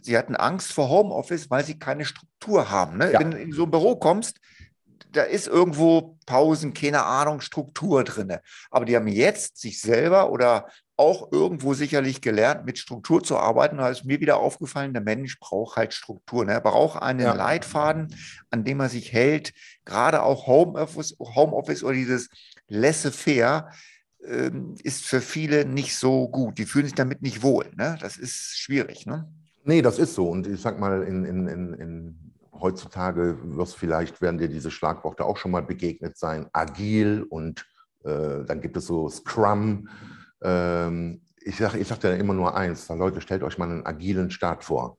sie 0.00 0.16
hatten 0.16 0.36
Angst 0.36 0.72
vor 0.72 0.88
Homeoffice, 0.88 1.50
weil 1.50 1.64
sie 1.64 1.78
keine 1.78 2.04
Struktur 2.04 2.70
haben. 2.70 2.96
Ne? 2.96 3.12
Ja. 3.12 3.20
Wenn 3.20 3.32
du 3.32 3.38
in 3.38 3.52
so 3.52 3.64
ein 3.64 3.70
Büro 3.70 3.96
kommst, 3.96 4.40
da 5.12 5.22
ist 5.22 5.48
irgendwo 5.48 6.18
Pausen, 6.26 6.72
keine 6.72 7.04
Ahnung, 7.04 7.40
Struktur 7.40 8.04
drin. 8.04 8.36
Aber 8.70 8.84
die 8.84 8.96
haben 8.96 9.08
jetzt 9.08 9.58
sich 9.58 9.80
selber 9.80 10.30
oder 10.30 10.68
auch 11.00 11.32
irgendwo 11.32 11.72
sicherlich 11.72 12.20
gelernt, 12.20 12.66
mit 12.66 12.76
Struktur 12.76 13.22
zu 13.22 13.38
arbeiten. 13.38 13.78
Da 13.78 13.88
ist 13.88 14.04
mir 14.04 14.20
wieder 14.20 14.36
aufgefallen, 14.36 14.92
der 14.92 15.02
Mensch 15.02 15.40
braucht 15.40 15.76
halt 15.76 15.94
Struktur. 15.94 16.44
Ne? 16.44 16.52
Er 16.52 16.60
braucht 16.60 17.00
einen 17.00 17.20
ja. 17.20 17.32
Leitfaden, 17.32 18.14
an 18.50 18.64
dem 18.64 18.80
er 18.80 18.90
sich 18.90 19.10
hält. 19.10 19.54
Gerade 19.86 20.22
auch 20.22 20.46
Homeoffice, 20.46 21.16
Homeoffice 21.18 21.82
oder 21.82 21.94
dieses 21.94 22.28
laissez-faire 22.68 23.70
ähm, 24.26 24.74
ist 24.84 25.06
für 25.06 25.22
viele 25.22 25.64
nicht 25.64 25.96
so 25.96 26.28
gut. 26.28 26.58
Die 26.58 26.66
fühlen 26.66 26.84
sich 26.84 26.94
damit 26.94 27.22
nicht 27.22 27.42
wohl. 27.42 27.70
Ne? 27.76 27.96
Das 28.02 28.18
ist 28.18 28.58
schwierig. 28.58 29.06
Ne? 29.06 29.26
Nee, 29.64 29.80
das 29.80 29.98
ist 29.98 30.14
so. 30.14 30.28
Und 30.28 30.46
ich 30.46 30.60
sag 30.60 30.78
mal, 30.78 31.02
in, 31.04 31.24
in, 31.24 31.48
in, 31.48 31.72
in 31.72 32.32
heutzutage 32.52 33.38
wirst 33.56 33.76
vielleicht, 33.76 34.20
werden 34.20 34.36
dir 34.36 34.48
diese 34.48 34.70
Schlagworte 34.70 35.24
auch 35.24 35.38
schon 35.38 35.50
mal 35.50 35.62
begegnet 35.62 36.18
sein, 36.18 36.46
agil 36.52 37.24
und 37.26 37.66
äh, 38.04 38.44
dann 38.44 38.60
gibt 38.60 38.76
es 38.76 38.86
so 38.86 39.08
Scrum. 39.08 39.88
Ähm, 40.42 41.22
ich 41.42 41.56
sage 41.56 41.78
ich 41.78 41.88
sag 41.88 42.00
dir 42.00 42.16
immer 42.16 42.34
nur 42.34 42.54
eins, 42.54 42.88
Leute, 42.88 43.20
stellt 43.20 43.42
euch 43.42 43.58
mal 43.58 43.70
einen 43.70 43.86
agilen 43.86 44.30
Start 44.30 44.64
vor. 44.64 44.98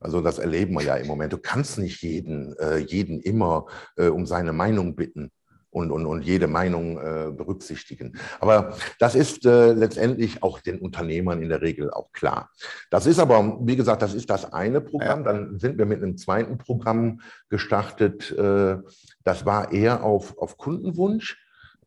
Also 0.00 0.20
das 0.20 0.38
erleben 0.38 0.74
wir 0.74 0.82
ja 0.82 0.96
im 0.96 1.06
Moment. 1.06 1.32
Du 1.32 1.38
kannst 1.38 1.78
nicht 1.78 2.02
jeden, 2.02 2.56
äh, 2.58 2.78
jeden 2.78 3.20
immer 3.20 3.66
äh, 3.96 4.08
um 4.08 4.26
seine 4.26 4.52
Meinung 4.52 4.96
bitten 4.96 5.30
und, 5.72 5.90
und, 5.90 6.06
und 6.06 6.22
jede 6.22 6.48
Meinung 6.48 6.98
äh, 6.98 7.32
berücksichtigen. 7.32 8.18
Aber 8.40 8.76
das 8.98 9.14
ist 9.14 9.46
äh, 9.46 9.72
letztendlich 9.72 10.42
auch 10.42 10.60
den 10.60 10.78
Unternehmern 10.78 11.40
in 11.42 11.48
der 11.48 11.62
Regel 11.62 11.90
auch 11.90 12.12
klar. 12.12 12.50
Das 12.90 13.06
ist 13.06 13.18
aber, 13.18 13.58
wie 13.62 13.76
gesagt, 13.76 14.02
das 14.02 14.12
ist 14.12 14.28
das 14.28 14.52
eine 14.52 14.80
Programm. 14.80 15.24
Ja. 15.24 15.32
Dann 15.32 15.58
sind 15.58 15.78
wir 15.78 15.86
mit 15.86 16.02
einem 16.02 16.18
zweiten 16.18 16.58
Programm 16.58 17.20
gestartet. 17.48 18.30
Äh, 18.32 18.78
das 19.24 19.46
war 19.46 19.72
eher 19.72 20.04
auf, 20.04 20.36
auf 20.36 20.58
Kundenwunsch, 20.58 21.38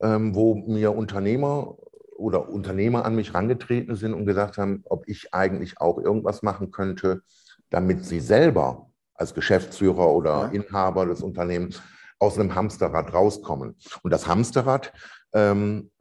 ähm, 0.02 0.34
wo 0.34 0.56
mir 0.56 0.96
Unternehmer 0.96 1.76
oder 2.16 2.50
Unternehmer 2.50 3.06
an 3.06 3.16
mich 3.16 3.30
herangetreten 3.34 3.96
sind 3.96 4.14
und 4.14 4.26
gesagt 4.26 4.58
haben, 4.58 4.82
ob 4.86 5.08
ich 5.08 5.34
eigentlich 5.34 5.80
auch 5.80 5.98
irgendwas 5.98 6.42
machen 6.42 6.72
könnte, 6.72 7.22
damit 7.70 8.06
sie 8.06 8.20
selber 8.20 8.90
als 9.14 9.34
Geschäftsführer 9.34 10.10
oder 10.10 10.44
ja. 10.44 10.48
Inhaber 10.48 11.06
des 11.06 11.22
Unternehmens 11.22 11.82
aus 12.20 12.40
einem 12.40 12.56
Hamsterrad 12.56 13.14
rauskommen. 13.14 13.76
Und 14.02 14.12
das 14.12 14.28
Hamsterrad 14.28 14.94
ähm, 15.34 15.92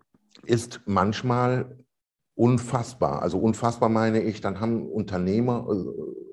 ist 0.44 0.80
manchmal 0.86 1.78
unfassbar. 2.34 3.22
Also 3.22 3.38
unfassbar 3.38 3.88
meine 3.88 4.22
ich, 4.22 4.40
dann 4.40 4.60
haben 4.60 4.86
Unternehmer 4.86 5.66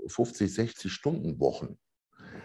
50, 0.08 0.48
äh, 0.48 0.52
60 0.52 0.92
Stunden 0.92 1.40
Wochen. 1.40 1.78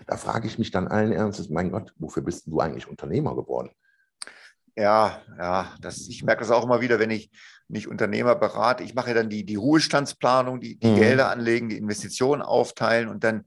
Da 0.07 0.17
frage 0.17 0.47
ich 0.47 0.59
mich 0.59 0.71
dann 0.71 0.89
allen 0.89 1.13
Ernstes, 1.13 1.51
mein 1.51 1.73
Gott, 1.73 1.93
wofür 1.97 2.23
bist 2.23 2.47
du 2.47 2.61
eigentlich 2.61 2.89
Unternehmer 2.89 3.35
geworden? 3.35 3.71
Ja, 4.77 5.23
ja, 5.39 5.73
das, 5.81 6.07
ich 6.09 6.23
merke 6.23 6.41
das 6.41 6.51
auch 6.51 6.65
immer 6.65 6.83
wieder, 6.83 6.99
wenn 6.99 7.11
ich 7.11 7.31
mich 7.69 7.89
Unternehmer 7.89 8.35
berate. 8.37 8.85
Ich 8.85 8.95
mache 8.95 9.09
ja 9.09 9.15
dann 9.15 9.31
die, 9.31 9.45
die 9.45 9.57
Ruhestandsplanung, 9.57 10.61
die, 10.61 10.79
die 10.79 10.89
mhm. 10.89 10.97
Gelder 10.97 11.31
anlegen, 11.31 11.69
die 11.69 11.79
Investitionen 11.79 12.43
aufteilen 12.43 13.09
und 13.09 13.25
dann 13.25 13.45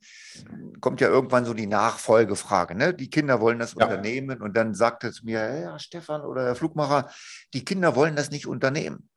kommt 0.81 1.01
ja 1.01 1.07
irgendwann 1.07 1.45
so 1.45 1.53
die 1.53 1.67
Nachfolgefrage. 1.67 2.75
Ne? 2.75 2.93
Die 2.93 3.09
Kinder 3.09 3.39
wollen 3.39 3.59
das 3.59 3.75
ja. 3.75 3.85
unternehmen 3.85 4.41
und 4.41 4.57
dann 4.57 4.73
sagt 4.73 5.03
es 5.03 5.23
mir, 5.23 5.59
ja, 5.59 5.79
Stefan 5.79 6.21
oder 6.21 6.43
der 6.43 6.55
Flugmacher, 6.55 7.09
die 7.53 7.63
Kinder 7.63 7.95
wollen 7.95 8.15
das 8.15 8.31
nicht 8.31 8.47
unternehmen. 8.47 9.09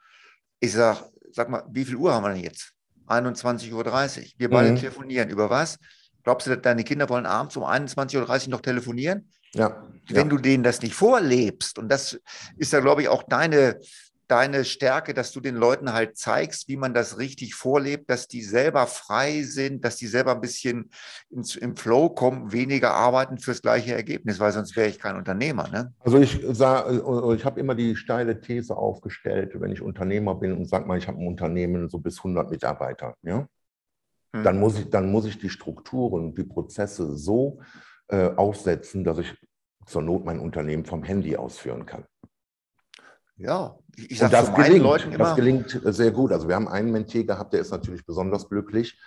Ich 0.61 0.73
sage, 0.73 1.01
sag 1.33 1.49
mal, 1.49 1.65
wie 1.71 1.85
viel 1.85 1.97
Uhr 1.97 2.13
haben 2.13 2.25
wir 2.25 2.35
denn 2.35 2.45
jetzt? 2.45 2.73
21.30 3.09 3.73
Uhr. 3.73 4.25
Wir 4.37 4.51
beide 4.51 4.71
mhm. 4.71 4.77
telefonieren. 4.77 5.31
Über 5.31 5.51
was? 5.51 5.79
Glaubst 6.23 6.47
du, 6.47 6.57
deine 6.57 6.85
Kinder 6.85 7.09
wollen 7.09 7.27
abends 7.27 7.57
um 7.57 7.65
21.30 7.65 8.45
Uhr 8.45 8.51
noch 8.51 8.61
telefonieren? 8.61 9.31
Ja. 9.55 9.83
Wenn 10.09 10.29
ja. 10.29 10.37
du 10.37 10.39
denen 10.39 10.65
das 10.65 10.83
nicht 10.83 10.95
vorlebst, 10.95 11.79
und 11.79 11.89
das 11.89 12.21
ist 12.57 12.73
ja, 12.73 12.81
glaube 12.81 13.03
ich, 13.03 13.09
auch 13.09 13.23
deine, 13.23 13.79
deine 14.33 14.65
Stärke, 14.65 15.13
dass 15.13 15.31
du 15.33 15.41
den 15.41 15.57
Leuten 15.57 15.93
halt 15.93 16.17
zeigst, 16.17 16.67
wie 16.67 16.77
man 16.77 16.95
das 16.95 17.19
richtig 17.19 17.55
vorlebt, 17.55 18.09
dass 18.09 18.29
die 18.29 18.43
selber 18.43 18.87
frei 18.87 19.43
sind, 19.43 19.85
dass 19.85 19.97
die 19.97 20.07
selber 20.07 20.35
ein 20.35 20.41
bisschen 20.41 20.91
ins, 21.29 21.55
im 21.55 21.77
Flow 21.77 22.09
kommen, 22.09 22.51
weniger 22.51 22.95
arbeiten 22.95 23.39
fürs 23.39 23.61
gleiche 23.61 23.95
Ergebnis, 23.95 24.41
weil 24.41 24.53
sonst 24.53 24.75
wäre 24.75 24.89
ich 24.89 24.99
kein 24.99 25.17
Unternehmer. 25.17 25.69
Ne? 25.69 25.93
Also 26.01 26.19
ich 26.19 26.41
sah, 26.53 26.89
ich 27.35 27.45
habe 27.45 27.61
immer 27.61 27.75
die 27.75 27.95
steile 27.95 28.41
These 28.41 28.75
aufgestellt, 28.75 29.61
wenn 29.61 29.71
ich 29.71 29.83
Unternehmer 29.83 30.35
bin 30.35 30.53
und 30.53 30.67
sage 30.67 30.87
mal, 30.87 30.97
ich 30.97 31.09
habe 31.09 31.19
ein 31.19 31.29
Unternehmen 31.29 31.91
so 31.91 31.99
bis 31.99 32.19
100 32.19 32.51
Mitarbeiter, 32.51 33.15
ja, 33.23 33.47
hm. 34.33 34.45
dann 34.45 34.59
muss 34.59 34.79
ich, 34.79 34.89
dann 34.89 35.13
muss 35.13 35.27
ich 35.27 35.39
die 35.39 35.51
Strukturen, 35.51 36.35
die 36.35 36.45
Prozesse 36.45 37.17
so 37.17 37.61
äh, 38.13 38.35
aufsetzen, 38.37 39.05
dass 39.05 39.17
ich 39.17 39.35
zur 39.87 40.03
Not 40.03 40.27
mein 40.27 40.39
Unternehmen 40.39 40.85
vom 40.85 41.03
Handy 41.03 41.35
ausführen 41.35 41.87
kann. 41.87 42.05
Ja, 43.37 43.79
ich 43.97 44.19
sage 44.19 44.33
das 44.33 44.55
gelingt, 44.55 44.83
Leuten 44.83 45.13
immer, 45.13 45.25
das 45.25 45.35
gelingt 45.35 45.81
sehr 45.83 46.11
gut. 46.11 46.31
Also 46.31 46.47
wir 46.47 46.55
haben 46.55 46.69
einen 46.69 46.93
Mentier 46.93 47.25
gehabt, 47.25 47.55
der 47.55 47.61
ist 47.61 47.71
natürlich 47.71 48.05
besonders 48.05 48.51
glücklich, 48.51 49.01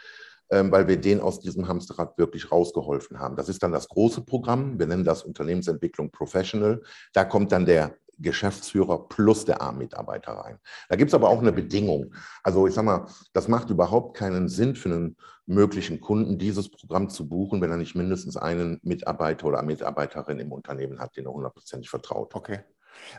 ähm, 0.49 0.71
weil 0.71 0.87
wir 0.87 0.97
den 0.97 1.21
aus 1.21 1.39
diesem 1.39 1.67
Hamsterrad 1.67 2.17
wirklich 2.17 2.51
rausgeholfen 2.51 3.19
haben. 3.19 3.35
Das 3.35 3.47
ist 3.47 3.61
dann 3.61 3.71
das 3.71 3.87
große 3.87 4.21
Programm. 4.21 4.79
Wir 4.79 4.87
nennen 4.87 5.05
das 5.05 5.21
Unternehmensentwicklung 5.23 6.09
Professional. 6.09 6.81
Da 7.13 7.25
kommt 7.25 7.51
dann 7.51 7.67
der 7.67 7.95
Geschäftsführer 8.19 9.07
plus 9.07 9.45
der 9.45 9.61
A-Mitarbeiter 9.61 10.33
rein. 10.33 10.59
Da 10.89 10.95
gibt 10.95 11.09
es 11.09 11.13
aber 11.13 11.29
auch 11.29 11.39
eine 11.39 11.51
Bedingung. 11.51 12.13
Also 12.43 12.67
ich 12.67 12.73
sage 12.73 12.85
mal, 12.85 13.07
das 13.33 13.47
macht 13.47 13.69
überhaupt 13.69 14.17
keinen 14.17 14.47
Sinn 14.47 14.75
für 14.75 14.89
einen 14.89 15.17
möglichen 15.45 16.01
Kunden, 16.01 16.37
dieses 16.37 16.69
Programm 16.69 17.09
zu 17.09 17.27
buchen, 17.27 17.61
wenn 17.61 17.71
er 17.71 17.77
nicht 17.77 17.95
mindestens 17.95 18.37
einen 18.37 18.79
Mitarbeiter 18.83 19.47
oder 19.47 19.61
Mitarbeiterin 19.61 20.39
im 20.39 20.51
Unternehmen 20.51 20.99
hat, 20.99 21.15
den 21.17 21.25
er 21.25 21.33
hundertprozentig 21.33 21.89
vertraut. 21.89 22.33
Okay. 22.33 22.59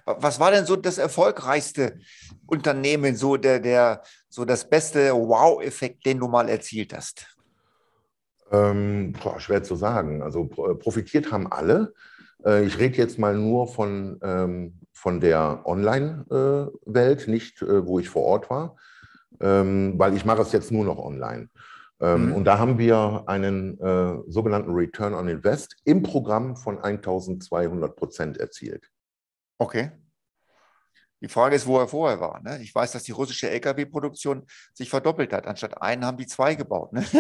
Was 0.05 0.41
war 0.41 0.51
denn 0.51 0.65
so 0.65 0.77
das 0.77 0.99
erfolgreichste 0.99 1.99
Unternehmen, 2.47 3.15
so 3.15 3.37
der, 3.37 3.61
der 3.61 4.03
so 4.29 4.45
das 4.45 4.69
beste 4.69 5.13
Wow-Effekt, 5.13 6.07
den 6.07 6.19
du 6.19 6.29
mal 6.29 6.49
erzielt 6.49 6.95
hast? 6.95 7.37
Ähm, 8.51 9.13
boah, 9.23 9.39
schwer 9.41 9.63
zu 9.63 9.77
sagen. 9.77 10.23
Also 10.23 10.47
profitiert 10.47 11.33
haben 11.33 11.51
alle. 11.51 11.93
Äh, 12.45 12.65
ich 12.65 12.79
rede 12.79 12.97
jetzt 12.97 13.19
mal 13.19 13.37
nur 13.37 13.69
von, 13.69 14.19
ähm, 14.23 14.81
von 14.97 15.21
der 15.21 15.61
Online-Welt, 15.67 17.29
nicht 17.29 17.61
äh, 17.61 17.87
wo 17.87 17.99
ich 17.99 18.09
vor 18.09 18.23
Ort 18.23 18.49
war, 18.49 18.77
ähm, 19.41 19.99
weil 19.99 20.17
ich 20.17 20.25
mache 20.25 20.41
es 20.41 20.53
jetzt 20.53 20.73
nur 20.73 20.87
noch 20.87 20.99
online. 20.99 21.51
Ähm, 22.01 22.29
mhm. 22.29 22.33
Und 22.33 22.45
da 22.45 22.59
haben 22.59 22.79
wir 22.79 23.25
einen 23.27 23.79
äh, 23.79 24.17
sogenannten 24.27 24.73
Return 24.73 25.13
on 25.13 25.29
Invest 25.29 25.77
im 25.85 26.03
Programm 26.03 26.57
von 26.57 26.79
1200 26.79 27.95
Prozent 27.95 28.39
erzielt. 28.39 28.91
Okay. 29.59 29.91
Die 31.21 31.29
Frage 31.29 31.57
ist, 31.57 31.67
wo 31.67 31.79
er 31.79 31.89
vorher 31.89 32.21
war. 32.21 32.41
Ne? 32.43 32.61
Ich 32.63 32.75
weiß, 32.75 32.93
dass 32.93 33.03
die 33.03 33.13
russische 33.13 33.51
Lkw-Produktion 33.51 34.47
sich 34.73 34.89
verdoppelt 34.89 35.33
hat. 35.33 35.47
Anstatt 35.47 35.83
einen 35.83 36.07
haben 36.07 36.17
die 36.17 36.27
zwei 36.27 36.55
gebaut. 36.55 36.95
Ne? 36.95 37.05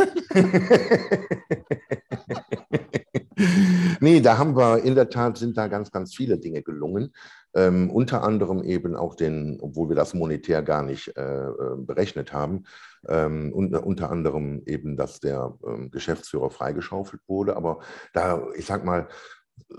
nee, 4.01 4.21
da 4.21 4.39
haben 4.39 4.57
wir 4.57 4.83
in 4.83 4.95
der 4.95 5.11
Tat 5.11 5.39
sind 5.39 5.57
da 5.57 5.69
ganz, 5.69 5.91
ganz 5.91 6.15
viele 6.15 6.39
Dinge 6.39 6.63
gelungen. 6.63 7.15
Ähm, 7.57 7.91
unter 7.91 8.23
anderem 8.23 8.63
eben 8.63 8.95
auch 8.95 9.15
den, 9.15 9.59
obwohl 9.61 9.89
wir 9.89 9.97
das 9.97 10.15
monetär 10.15 10.63
gar 10.63 10.83
nicht 10.83 11.17
äh, 11.17 11.47
äh 11.47 11.77
berechnet 11.79 12.33
haben, 12.33 12.65
ähm, 13.09 13.53
und, 13.53 13.75
unter 13.75 14.11
anderem 14.11 14.63
eben, 14.67 14.97
dass 14.97 15.21
der 15.21 15.55
ähm, 15.67 15.91
Geschäftsführer 15.91 16.51
freigeschaufelt 16.51 17.23
wurde. 17.27 17.57
Aber 17.57 17.81
da, 18.13 18.47
ich 18.57 18.67
sag 18.67 18.85
mal, 18.85 19.09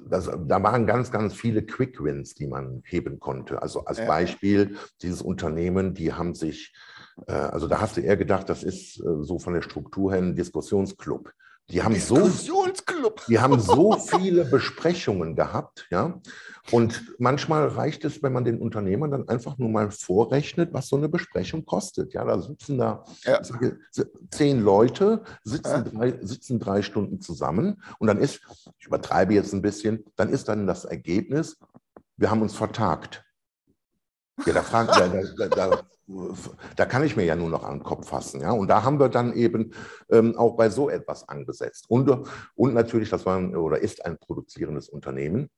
das, 0.10 0.30
da 0.48 0.64
waren 0.64 0.88
ganz, 0.88 1.12
ganz 1.12 1.36
viele 1.36 1.64
Quick 1.64 2.04
Wins, 2.04 2.34
die 2.34 2.48
man 2.48 2.82
heben 2.86 3.20
konnte. 3.20 3.62
Also 3.62 3.86
als 3.86 4.06
Beispiel, 4.06 4.76
dieses 5.02 5.22
Unternehmen, 5.22 5.94
die 5.94 6.14
haben 6.14 6.34
sich, 6.34 6.74
äh, 7.28 7.32
also 7.32 7.68
da 7.68 7.80
hast 7.80 7.98
du 7.98 8.02
eher 8.02 8.18
gedacht, 8.18 8.50
das 8.50 8.64
ist 8.64 9.00
äh, 9.00 9.24
so 9.24 9.38
von 9.38 9.54
der 9.54 9.62
Struktur 9.62 10.12
her 10.12 10.22
ein 10.22 10.36
Diskussionsclub. 10.36 11.32
Die 11.70 11.84
haben, 11.84 11.96
so, 11.96 12.30
die 13.28 13.40
haben 13.40 13.60
so 13.60 13.92
viele 13.98 14.46
Besprechungen 14.46 15.36
gehabt, 15.36 15.86
ja. 15.92 16.22
Und 16.72 17.16
manchmal 17.20 17.68
reicht 17.68 18.06
es, 18.06 18.24
wenn 18.24 18.32
man 18.32 18.46
den 18.46 18.60
Unternehmern 18.60 19.12
dann 19.12 19.28
einfach 19.28 19.58
nur 19.58 19.70
mal 19.70 19.92
vorrechnet, 19.92 20.74
was 20.74 20.88
so 20.88 20.96
eine 20.96 21.10
Besprechung 21.10 21.66
kostet. 21.66 22.14
Ja, 22.14 22.24
da 22.24 22.42
sitzen 22.42 22.78
da 22.78 23.04
ja. 23.24 23.42
zehn 24.32 24.62
Leute, 24.62 25.24
sitzen, 25.44 25.70
ja. 25.70 25.82
drei, 25.82 26.20
sitzen 26.22 26.60
drei 26.60 26.82
Stunden 26.82 27.20
zusammen 27.20 27.82
und 28.00 28.08
dann 28.08 28.20
ist, 28.20 28.42
ich 28.80 28.88
übertreibe 28.88 29.34
jetzt 29.34 29.54
ein 29.54 29.62
bisschen, 29.62 30.06
dann 30.16 30.30
ist 30.30 30.48
dann 30.48 30.68
das 30.68 30.86
Ergebnis, 30.86 31.58
wir 32.16 32.32
haben 32.32 32.42
uns 32.42 32.56
vertagt. 32.56 33.27
Ja, 34.46 34.54
da 34.54 34.62
fragen, 34.62 34.90
da, 35.38 35.48
da, 35.48 35.82
da, 36.76 36.86
kann 36.86 37.04
ich 37.04 37.16
mir 37.16 37.26
ja 37.26 37.36
nur 37.36 37.50
noch 37.50 37.64
an 37.64 37.80
den 37.80 37.84
Kopf 37.84 38.10
fassen. 38.10 38.42
Ja? 38.42 38.52
Und 38.52 38.68
da 38.68 38.84
haben 38.84 39.00
wir 39.00 39.10
dann 39.10 39.34
eben 39.34 39.74
ähm, 40.10 40.36
auch 40.38 40.56
bei 40.56 40.70
so 40.70 40.90
etwas 40.90 41.28
angesetzt. 41.28 41.86
Und, 41.90 42.10
und 42.56 42.74
natürlich, 42.74 43.10
das 43.10 43.26
war 43.26 43.40
oder 43.58 43.80
ist 43.80 44.06
ein 44.06 44.18
produzierendes 44.18 44.90
Unternehmen. 44.90 45.50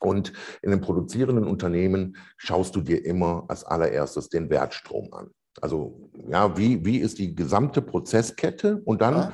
Und 0.00 0.32
in 0.62 0.72
einem 0.72 0.80
produzierenden 0.80 1.46
Unternehmen 1.46 2.16
schaust 2.36 2.74
du 2.74 2.80
dir 2.80 3.04
immer 3.04 3.44
als 3.46 3.64
allererstes 3.64 4.28
den 4.28 4.50
Wertstrom 4.50 5.12
an. 5.12 5.30
Also 5.60 6.10
ja, 6.28 6.56
wie, 6.56 6.84
wie 6.84 6.98
ist 6.98 7.18
die 7.18 7.36
gesamte 7.36 7.82
Prozesskette? 7.82 8.82
Und 8.84 9.00
dann 9.00 9.14
ja. 9.14 9.32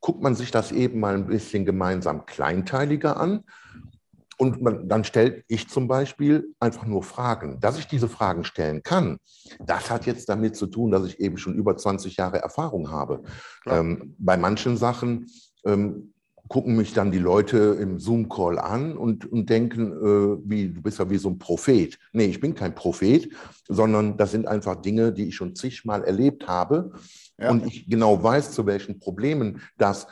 guckt 0.00 0.22
man 0.22 0.36
sich 0.36 0.52
das 0.52 0.70
eben 0.70 1.00
mal 1.00 1.14
ein 1.14 1.26
bisschen 1.26 1.64
gemeinsam 1.64 2.26
kleinteiliger 2.26 3.16
an 3.16 3.44
und 4.42 4.60
man, 4.60 4.88
dann 4.88 5.04
stelle 5.04 5.44
ich 5.46 5.68
zum 5.68 5.86
Beispiel 5.86 6.52
einfach 6.58 6.84
nur 6.84 7.04
Fragen. 7.04 7.60
Dass 7.60 7.78
ich 7.78 7.86
diese 7.86 8.08
Fragen 8.08 8.42
stellen 8.42 8.82
kann, 8.82 9.18
das 9.64 9.88
hat 9.88 10.04
jetzt 10.04 10.28
damit 10.28 10.56
zu 10.56 10.66
tun, 10.66 10.90
dass 10.90 11.06
ich 11.06 11.20
eben 11.20 11.38
schon 11.38 11.54
über 11.54 11.76
20 11.76 12.16
Jahre 12.16 12.42
Erfahrung 12.42 12.90
habe. 12.90 13.22
Ähm, 13.66 14.16
bei 14.18 14.36
manchen 14.36 14.76
Sachen 14.76 15.30
ähm, 15.64 16.12
gucken 16.48 16.74
mich 16.74 16.92
dann 16.92 17.12
die 17.12 17.20
Leute 17.20 17.78
im 17.80 18.00
Zoom-Call 18.00 18.58
an 18.58 18.96
und, 18.96 19.30
und 19.30 19.48
denken, 19.48 19.92
äh, 19.92 20.50
wie, 20.50 20.70
du 20.70 20.82
bist 20.82 20.98
ja 20.98 21.08
wie 21.08 21.18
so 21.18 21.28
ein 21.30 21.38
Prophet. 21.38 21.96
Nee, 22.12 22.24
ich 22.24 22.40
bin 22.40 22.56
kein 22.56 22.74
Prophet, 22.74 23.32
sondern 23.68 24.16
das 24.16 24.32
sind 24.32 24.48
einfach 24.48 24.82
Dinge, 24.82 25.12
die 25.12 25.28
ich 25.28 25.36
schon 25.36 25.54
zigmal 25.54 26.02
erlebt 26.02 26.48
habe. 26.48 26.94
Ja. 27.38 27.52
Und 27.52 27.64
ich 27.64 27.88
genau 27.88 28.20
weiß, 28.20 28.50
zu 28.50 28.66
welchen 28.66 28.98
Problemen 28.98 29.60
das 29.78 30.08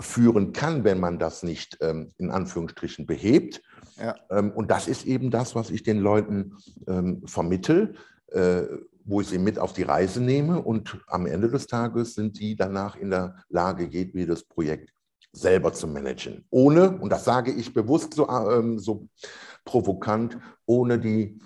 führen 0.00 0.52
kann, 0.52 0.84
wenn 0.84 0.98
man 0.98 1.18
das 1.18 1.42
nicht 1.42 1.78
ähm, 1.80 2.10
in 2.18 2.30
Anführungsstrichen 2.30 3.06
behebt. 3.06 3.62
Ja. 3.96 4.16
Ähm, 4.30 4.50
und 4.50 4.70
das 4.70 4.88
ist 4.88 5.06
eben 5.06 5.30
das, 5.30 5.54
was 5.54 5.70
ich 5.70 5.82
den 5.82 5.98
Leuten 5.98 6.56
ähm, 6.88 7.22
vermittel, 7.26 7.94
äh, 8.28 8.62
wo 9.04 9.20
ich 9.20 9.28
sie 9.28 9.38
mit 9.38 9.58
auf 9.58 9.72
die 9.72 9.82
Reise 9.82 10.20
nehme. 10.20 10.60
Und 10.60 10.98
am 11.06 11.26
Ende 11.26 11.48
des 11.48 11.66
Tages 11.66 12.14
sind 12.14 12.36
sie 12.36 12.56
danach 12.56 12.96
in 12.96 13.10
der 13.10 13.44
Lage, 13.48 13.84
jedwedes 13.84 14.44
Projekt 14.44 14.90
selber 15.32 15.72
zu 15.72 15.86
managen. 15.86 16.44
Ohne, 16.50 16.98
und 16.98 17.10
das 17.10 17.24
sage 17.24 17.52
ich 17.52 17.74
bewusst 17.74 18.14
so, 18.14 18.28
ähm, 18.28 18.78
so 18.78 19.08
provokant, 19.64 20.38
ohne 20.66 20.98
die 20.98 21.38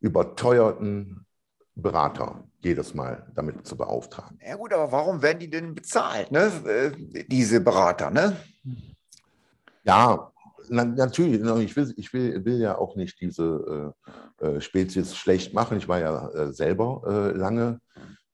überteuerten 0.00 1.26
Berater 1.74 2.44
jedes 2.60 2.94
Mal 2.94 3.26
damit 3.34 3.66
zu 3.66 3.76
beauftragen. 3.76 4.38
Ja 4.46 4.56
gut, 4.56 4.72
aber 4.72 4.90
warum 4.92 5.22
werden 5.22 5.38
die 5.38 5.50
denn 5.50 5.74
bezahlt, 5.74 6.30
ne? 6.30 6.50
Äh, 6.66 7.24
diese 7.28 7.60
Berater? 7.60 8.10
Ne? 8.10 8.36
Ja, 9.84 10.30
na, 10.68 10.84
natürlich. 10.84 11.40
Ich, 11.64 11.76
will, 11.76 11.94
ich 11.96 12.12
will, 12.12 12.44
will 12.44 12.60
ja 12.60 12.78
auch 12.78 12.96
nicht 12.96 13.20
diese 13.20 13.94
äh, 14.40 14.46
äh 14.46 14.60
Spezies 14.60 15.16
schlecht 15.16 15.54
machen. 15.54 15.78
Ich 15.78 15.88
war 15.88 16.00
ja 16.00 16.28
äh, 16.28 16.52
selber 16.52 17.02
äh, 17.06 17.36
lange, 17.36 17.80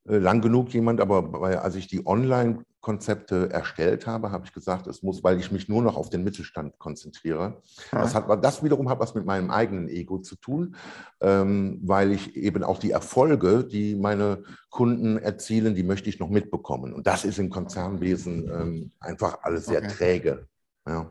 äh, 0.08 0.18
lang 0.18 0.40
genug 0.40 0.70
jemand, 0.70 1.00
aber 1.00 1.62
als 1.62 1.76
ich 1.76 1.86
die 1.86 2.06
Online- 2.06 2.64
Konzepte 2.86 3.50
erstellt 3.50 4.06
habe, 4.06 4.30
habe 4.30 4.46
ich 4.46 4.52
gesagt, 4.52 4.86
es 4.86 5.02
muss, 5.02 5.24
weil 5.24 5.40
ich 5.40 5.50
mich 5.50 5.68
nur 5.68 5.82
noch 5.82 5.96
auf 5.96 6.08
den 6.08 6.22
Mittelstand 6.22 6.78
konzentriere. 6.78 7.60
Das, 7.90 8.14
hat, 8.14 8.44
das 8.44 8.62
wiederum 8.62 8.88
hat 8.88 9.00
was 9.00 9.16
mit 9.16 9.26
meinem 9.26 9.50
eigenen 9.50 9.88
Ego 9.88 10.18
zu 10.18 10.36
tun, 10.36 10.76
ähm, 11.20 11.80
weil 11.82 12.12
ich 12.12 12.36
eben 12.36 12.62
auch 12.62 12.78
die 12.78 12.92
Erfolge, 12.92 13.64
die 13.64 13.96
meine 13.96 14.44
Kunden 14.70 15.18
erzielen, 15.18 15.74
die 15.74 15.82
möchte 15.82 16.08
ich 16.08 16.20
noch 16.20 16.30
mitbekommen. 16.30 16.94
Und 16.94 17.08
das 17.08 17.24
ist 17.24 17.40
im 17.40 17.50
Konzernwesen 17.50 18.48
ähm, 18.54 18.92
einfach 19.00 19.42
alles 19.42 19.66
sehr 19.66 19.82
okay. 19.82 19.88
träge. 19.88 20.46
Ja. 20.86 21.10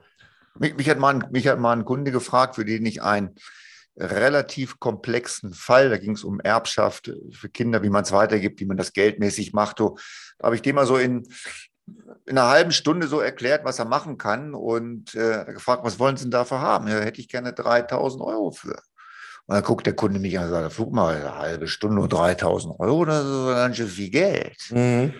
Mich, 0.57 0.77
mich, 0.77 0.89
hat 0.89 0.97
mal 0.97 1.15
ein, 1.15 1.27
mich 1.31 1.45
hat 1.45 1.59
mal 1.59 1.73
ein 1.73 1.83
Kunde 1.83 2.13
gefragt, 2.13 2.55
für 2.55 2.63
den 2.63 2.85
ich 2.85 3.03
einen 3.03 3.35
relativ 3.97 4.79
komplexen 4.79 5.53
Fall, 5.53 5.89
da 5.89 5.97
ging 5.97 6.11
es 6.11 6.23
um 6.23 6.39
Erbschaft 6.39 7.11
für 7.31 7.49
Kinder, 7.49 7.83
wie 7.83 7.89
man 7.89 8.03
es 8.03 8.11
weitergibt, 8.11 8.59
wie 8.59 8.65
man 8.65 8.77
das 8.77 8.93
geldmäßig 8.93 9.53
macht. 9.53 9.79
Da 9.79 9.91
habe 10.41 10.55
ich 10.55 10.61
dem 10.61 10.75
mal 10.75 10.85
so 10.85 10.97
in, 10.97 11.27
in 12.25 12.37
einer 12.37 12.49
halben 12.49 12.71
Stunde 12.71 13.07
so 13.07 13.19
erklärt, 13.19 13.63
was 13.63 13.79
er 13.79 13.85
machen 13.85 14.17
kann 14.17 14.53
und 14.53 15.15
äh, 15.15 15.45
gefragt, 15.45 15.83
was 15.85 15.99
wollen 15.99 16.17
Sie 16.17 16.25
denn 16.25 16.31
dafür 16.31 16.59
haben? 16.59 16.87
Ja, 16.87 16.99
hätte 16.99 17.21
ich 17.21 17.29
gerne 17.29 17.53
3000 17.53 18.21
Euro 18.21 18.51
für. 18.51 18.81
Und 19.47 19.53
dann 19.55 19.63
guckt 19.63 19.85
der 19.85 19.95
Kunde 19.95 20.19
mich 20.19 20.37
an 20.39 20.45
und 20.45 20.51
sagt, 20.51 20.75
guck 20.75 20.93
mal, 20.93 21.15
eine 21.15 21.37
halbe 21.37 21.67
Stunde 21.67 22.01
und 22.01 22.11
3000 22.11 22.79
Euro, 22.79 23.05
das 23.05 23.23
ist 23.23 23.45
ganz 23.45 23.77
schön 23.77 23.87
viel 23.87 24.09
Geld. 24.09 24.57
Mhm. 24.71 25.13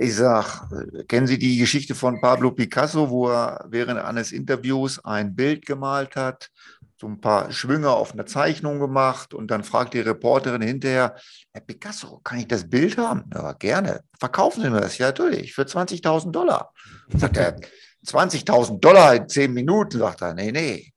Ich 0.00 0.14
sage, 0.14 1.04
kennen 1.08 1.26
Sie 1.26 1.38
die 1.38 1.58
Geschichte 1.58 1.94
von 1.94 2.20
Pablo 2.20 2.52
Picasso, 2.52 3.10
wo 3.10 3.28
er 3.28 3.66
während 3.68 4.00
eines 4.00 4.32
Interviews 4.32 5.04
ein 5.04 5.34
Bild 5.34 5.66
gemalt 5.66 6.16
hat 6.16 6.50
so 7.00 7.06
ein 7.06 7.20
paar 7.20 7.52
Schwünge 7.52 7.90
auf 7.90 8.12
einer 8.12 8.26
Zeichnung 8.26 8.80
gemacht 8.80 9.32
und 9.32 9.50
dann 9.50 9.62
fragt 9.62 9.94
die 9.94 10.00
Reporterin 10.00 10.62
hinterher, 10.62 11.14
Herr 11.52 11.60
Picasso, 11.60 12.20
kann 12.24 12.38
ich 12.38 12.48
das 12.48 12.68
Bild 12.68 12.98
haben? 12.98 13.24
Ja, 13.32 13.52
gerne. 13.52 14.00
Verkaufen 14.18 14.62
Sie 14.62 14.70
mir 14.70 14.80
das? 14.80 14.98
Ja, 14.98 15.06
natürlich, 15.06 15.54
für 15.54 15.62
20.000 15.62 16.32
Dollar. 16.32 16.72
Sagt 17.14 17.36
er, 17.36 17.56
20.000 18.04 18.80
Dollar 18.80 19.14
in 19.14 19.28
10 19.28 19.52
Minuten? 19.52 19.98
Sagt 19.98 20.22
er, 20.22 20.34
nee, 20.34 20.50
nee, 20.50 20.92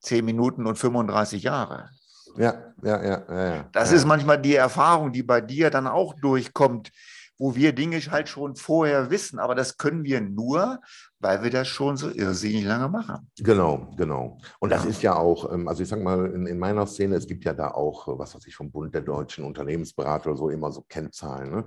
10 0.00 0.24
Minuten 0.24 0.66
und 0.66 0.78
35 0.78 1.42
Jahre. 1.42 1.90
Ja, 2.38 2.72
ja, 2.82 3.02
ja. 3.02 3.24
ja, 3.28 3.54
ja. 3.54 3.68
Das 3.72 3.92
ist 3.92 4.06
manchmal 4.06 4.40
die 4.40 4.54
Erfahrung, 4.54 5.12
die 5.12 5.22
bei 5.22 5.40
dir 5.40 5.70
dann 5.70 5.86
auch 5.86 6.14
durchkommt 6.14 6.90
wo 7.38 7.54
wir 7.54 7.72
Dinge 7.72 7.98
halt 7.98 8.28
schon 8.28 8.56
vorher 8.56 9.10
wissen. 9.10 9.38
Aber 9.38 9.54
das 9.54 9.76
können 9.76 10.04
wir 10.04 10.20
nur, 10.20 10.80
weil 11.18 11.42
wir 11.42 11.50
das 11.50 11.68
schon 11.68 11.96
so 11.96 12.10
irrsinnig 12.10 12.64
lange 12.64 12.88
machen. 12.88 13.30
Genau, 13.38 13.90
genau. 13.96 14.38
Und 14.58 14.70
das 14.70 14.84
ja. 14.84 14.90
ist 14.90 15.02
ja 15.02 15.16
auch, 15.16 15.52
ähm, 15.52 15.68
also 15.68 15.82
ich 15.82 15.88
sage 15.88 16.02
mal, 16.02 16.26
in, 16.26 16.46
in, 16.46 16.58
meiner 16.58 16.86
Szene, 16.86 17.16
es 17.16 17.26
gibt 17.26 17.44
ja 17.44 17.52
da 17.52 17.70
auch, 17.72 18.18
was 18.18 18.34
weiß 18.34 18.46
ich, 18.46 18.56
vom 18.56 18.70
Bund 18.70 18.94
der 18.94 19.02
deutschen 19.02 19.44
Unternehmensberater 19.44 20.30
oder 20.30 20.38
so, 20.38 20.50
immer 20.50 20.72
so 20.72 20.82
Kennzahlen. 20.82 21.50
Ne? 21.50 21.64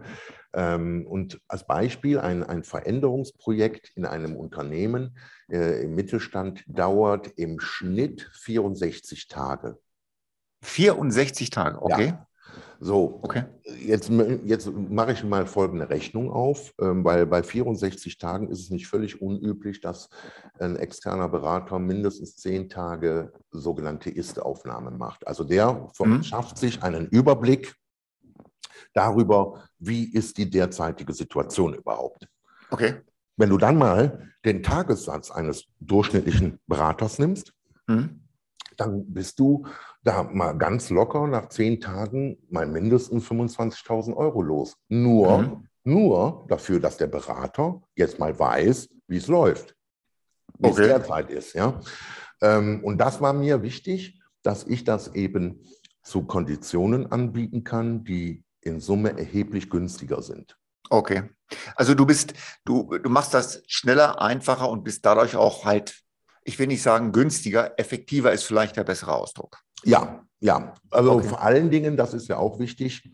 Ähm, 0.53 1.05
und 1.07 1.39
als 1.47 1.65
Beispiel, 1.65 2.19
ein, 2.19 2.43
ein 2.43 2.63
Veränderungsprojekt 2.63 3.91
in 3.95 4.05
einem 4.05 4.35
Unternehmen 4.35 5.17
äh, 5.49 5.83
im 5.83 5.95
Mittelstand 5.95 6.63
dauert 6.67 7.27
im 7.37 7.59
Schnitt 7.59 8.29
64 8.33 9.27
Tage. 9.27 9.79
64 10.61 11.49
Tage, 11.49 11.81
okay. 11.81 12.07
Ja. 12.07 12.28
So, 12.81 13.19
okay. 13.23 13.43
jetzt, 13.85 14.09
jetzt 14.45 14.71
mache 14.71 15.11
ich 15.11 15.23
mal 15.25 15.45
folgende 15.45 15.89
Rechnung 15.89 16.31
auf, 16.31 16.73
ähm, 16.79 17.03
weil 17.03 17.25
bei 17.25 17.43
64 17.43 18.17
Tagen 18.17 18.49
ist 18.49 18.59
es 18.59 18.69
nicht 18.69 18.87
völlig 18.87 19.21
unüblich, 19.21 19.81
dass 19.81 20.09
ein 20.59 20.77
externer 20.77 21.27
Berater 21.27 21.77
mindestens 21.77 22.37
zehn 22.37 22.69
Tage 22.69 23.33
sogenannte 23.51 24.09
Ist-Aufnahmen 24.09 24.97
macht. 24.97 25.27
Also 25.27 25.43
der 25.43 25.89
mhm. 25.99 26.23
schafft 26.23 26.57
sich 26.57 26.81
einen 26.81 27.07
Überblick 27.07 27.75
darüber, 28.93 29.65
wie 29.77 30.05
ist 30.05 30.37
die 30.37 30.49
derzeitige 30.49 31.13
Situation 31.13 31.73
überhaupt. 31.73 32.29
Okay. 32.71 33.01
Wenn 33.35 33.49
du 33.49 33.57
dann 33.57 33.77
mal 33.77 34.31
den 34.45 34.63
Tagessatz 34.63 35.31
eines 35.31 35.65
durchschnittlichen 35.81 36.59
Beraters 36.65 37.19
nimmst, 37.19 37.53
mhm 37.87 38.21
dann 38.79 39.13
bist 39.13 39.39
du 39.39 39.65
da 40.03 40.23
mal 40.23 40.53
ganz 40.53 40.89
locker 40.89 41.27
nach 41.27 41.49
zehn 41.49 41.81
Tagen 41.81 42.37
mal 42.49 42.65
mindestens 42.65 43.25
25.000 43.27 44.15
Euro 44.15 44.41
los. 44.41 44.77
Nur, 44.87 45.37
mhm. 45.39 45.67
nur 45.83 46.45
dafür, 46.47 46.79
dass 46.79 46.97
der 46.97 47.07
Berater 47.07 47.81
jetzt 47.95 48.19
mal 48.19 48.37
weiß, 48.37 48.89
wie 49.07 49.17
es 49.17 49.27
läuft, 49.27 49.75
wie 50.57 50.69
okay. 50.69 50.81
es 50.81 50.87
derzeit 50.87 51.29
ist. 51.29 51.53
Ja? 51.53 51.79
Ähm, 52.41 52.83
und 52.83 52.97
das 52.99 53.21
war 53.21 53.33
mir 53.33 53.61
wichtig, 53.61 54.21
dass 54.43 54.65
ich 54.65 54.83
das 54.83 55.13
eben 55.15 55.65
zu 56.01 56.23
Konditionen 56.23 57.11
anbieten 57.11 57.63
kann, 57.63 58.03
die 58.03 58.43
in 58.61 58.79
Summe 58.79 59.17
erheblich 59.17 59.69
günstiger 59.69 60.21
sind. 60.21 60.57
Okay. 60.89 61.29
Also 61.75 61.93
du 61.93 62.05
bist, 62.05 62.33
du, 62.65 62.97
du 62.97 63.09
machst 63.09 63.33
das 63.33 63.63
schneller, 63.67 64.21
einfacher 64.21 64.69
und 64.69 64.83
bist 64.83 65.05
dadurch 65.05 65.35
auch 65.35 65.65
halt 65.65 66.01
ich 66.49 66.57
will 66.57 66.65
nicht 66.65 66.81
sagen 66.81 67.11
günstiger, 67.11 67.79
effektiver 67.79 68.33
ist 68.33 68.43
vielleicht 68.43 68.75
der 68.75 68.83
bessere 68.83 69.13
Ausdruck. 69.13 69.59
Ja, 69.83 70.25
ja. 70.39 70.73
Also 70.89 71.11
okay. 71.11 71.27
vor 71.27 71.43
allen 71.43 71.69
Dingen, 71.69 71.95
das 71.95 72.15
ist 72.15 72.27
ja 72.27 72.37
auch 72.37 72.57
wichtig, 72.57 73.07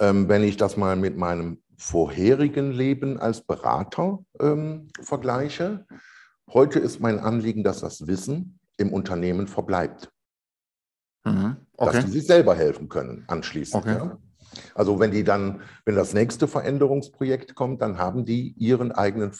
ähm, 0.00 0.28
wenn 0.28 0.42
ich 0.42 0.56
das 0.56 0.76
mal 0.76 0.96
mit 0.96 1.16
meinem 1.16 1.62
vorherigen 1.78 2.72
Leben 2.72 3.16
als 3.20 3.42
Berater 3.42 4.18
ähm, 4.40 4.88
vergleiche. 5.00 5.86
Heute 6.52 6.80
ist 6.80 6.98
mein 6.98 7.20
Anliegen, 7.20 7.62
dass 7.62 7.80
das 7.80 8.08
Wissen 8.08 8.58
im 8.76 8.92
Unternehmen 8.92 9.46
verbleibt. 9.46 10.10
Mhm. 11.24 11.58
Okay. 11.76 11.92
Dass 11.92 12.04
die 12.06 12.10
sich 12.10 12.26
selber 12.26 12.56
helfen 12.56 12.88
können 12.88 13.24
anschließend. 13.28 13.84
Okay. 13.84 13.94
Ja? 13.98 14.18
Also 14.74 14.98
wenn 14.98 15.12
die 15.12 15.22
dann, 15.22 15.62
wenn 15.84 15.94
das 15.94 16.12
nächste 16.12 16.48
Veränderungsprojekt 16.48 17.54
kommt, 17.54 17.82
dann 17.82 17.98
haben 17.98 18.24
die 18.24 18.52
ihren 18.58 18.90
eigenen 18.90 19.32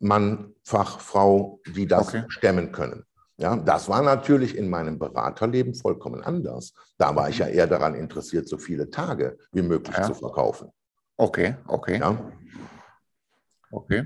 Fachmann, 0.00 0.54
Fachfrau, 0.62 1.60
die 1.66 1.86
das 1.86 2.08
okay. 2.08 2.24
stemmen 2.28 2.72
können. 2.72 3.04
Ja, 3.36 3.56
das 3.56 3.88
war 3.88 4.02
natürlich 4.02 4.56
in 4.56 4.70
meinem 4.70 4.98
Beraterleben 4.98 5.74
vollkommen 5.74 6.22
anders. 6.22 6.72
Da 6.98 7.16
war 7.16 7.28
ich 7.28 7.38
ja 7.38 7.46
eher 7.46 7.66
daran 7.66 7.94
interessiert, 7.94 8.48
so 8.48 8.58
viele 8.58 8.90
Tage 8.90 9.38
wie 9.52 9.62
möglich 9.62 9.96
ja. 9.96 10.04
zu 10.04 10.14
verkaufen. 10.14 10.70
Okay, 11.16 11.56
okay. 11.66 11.98
Ja. 11.98 12.32
Okay. 13.72 14.04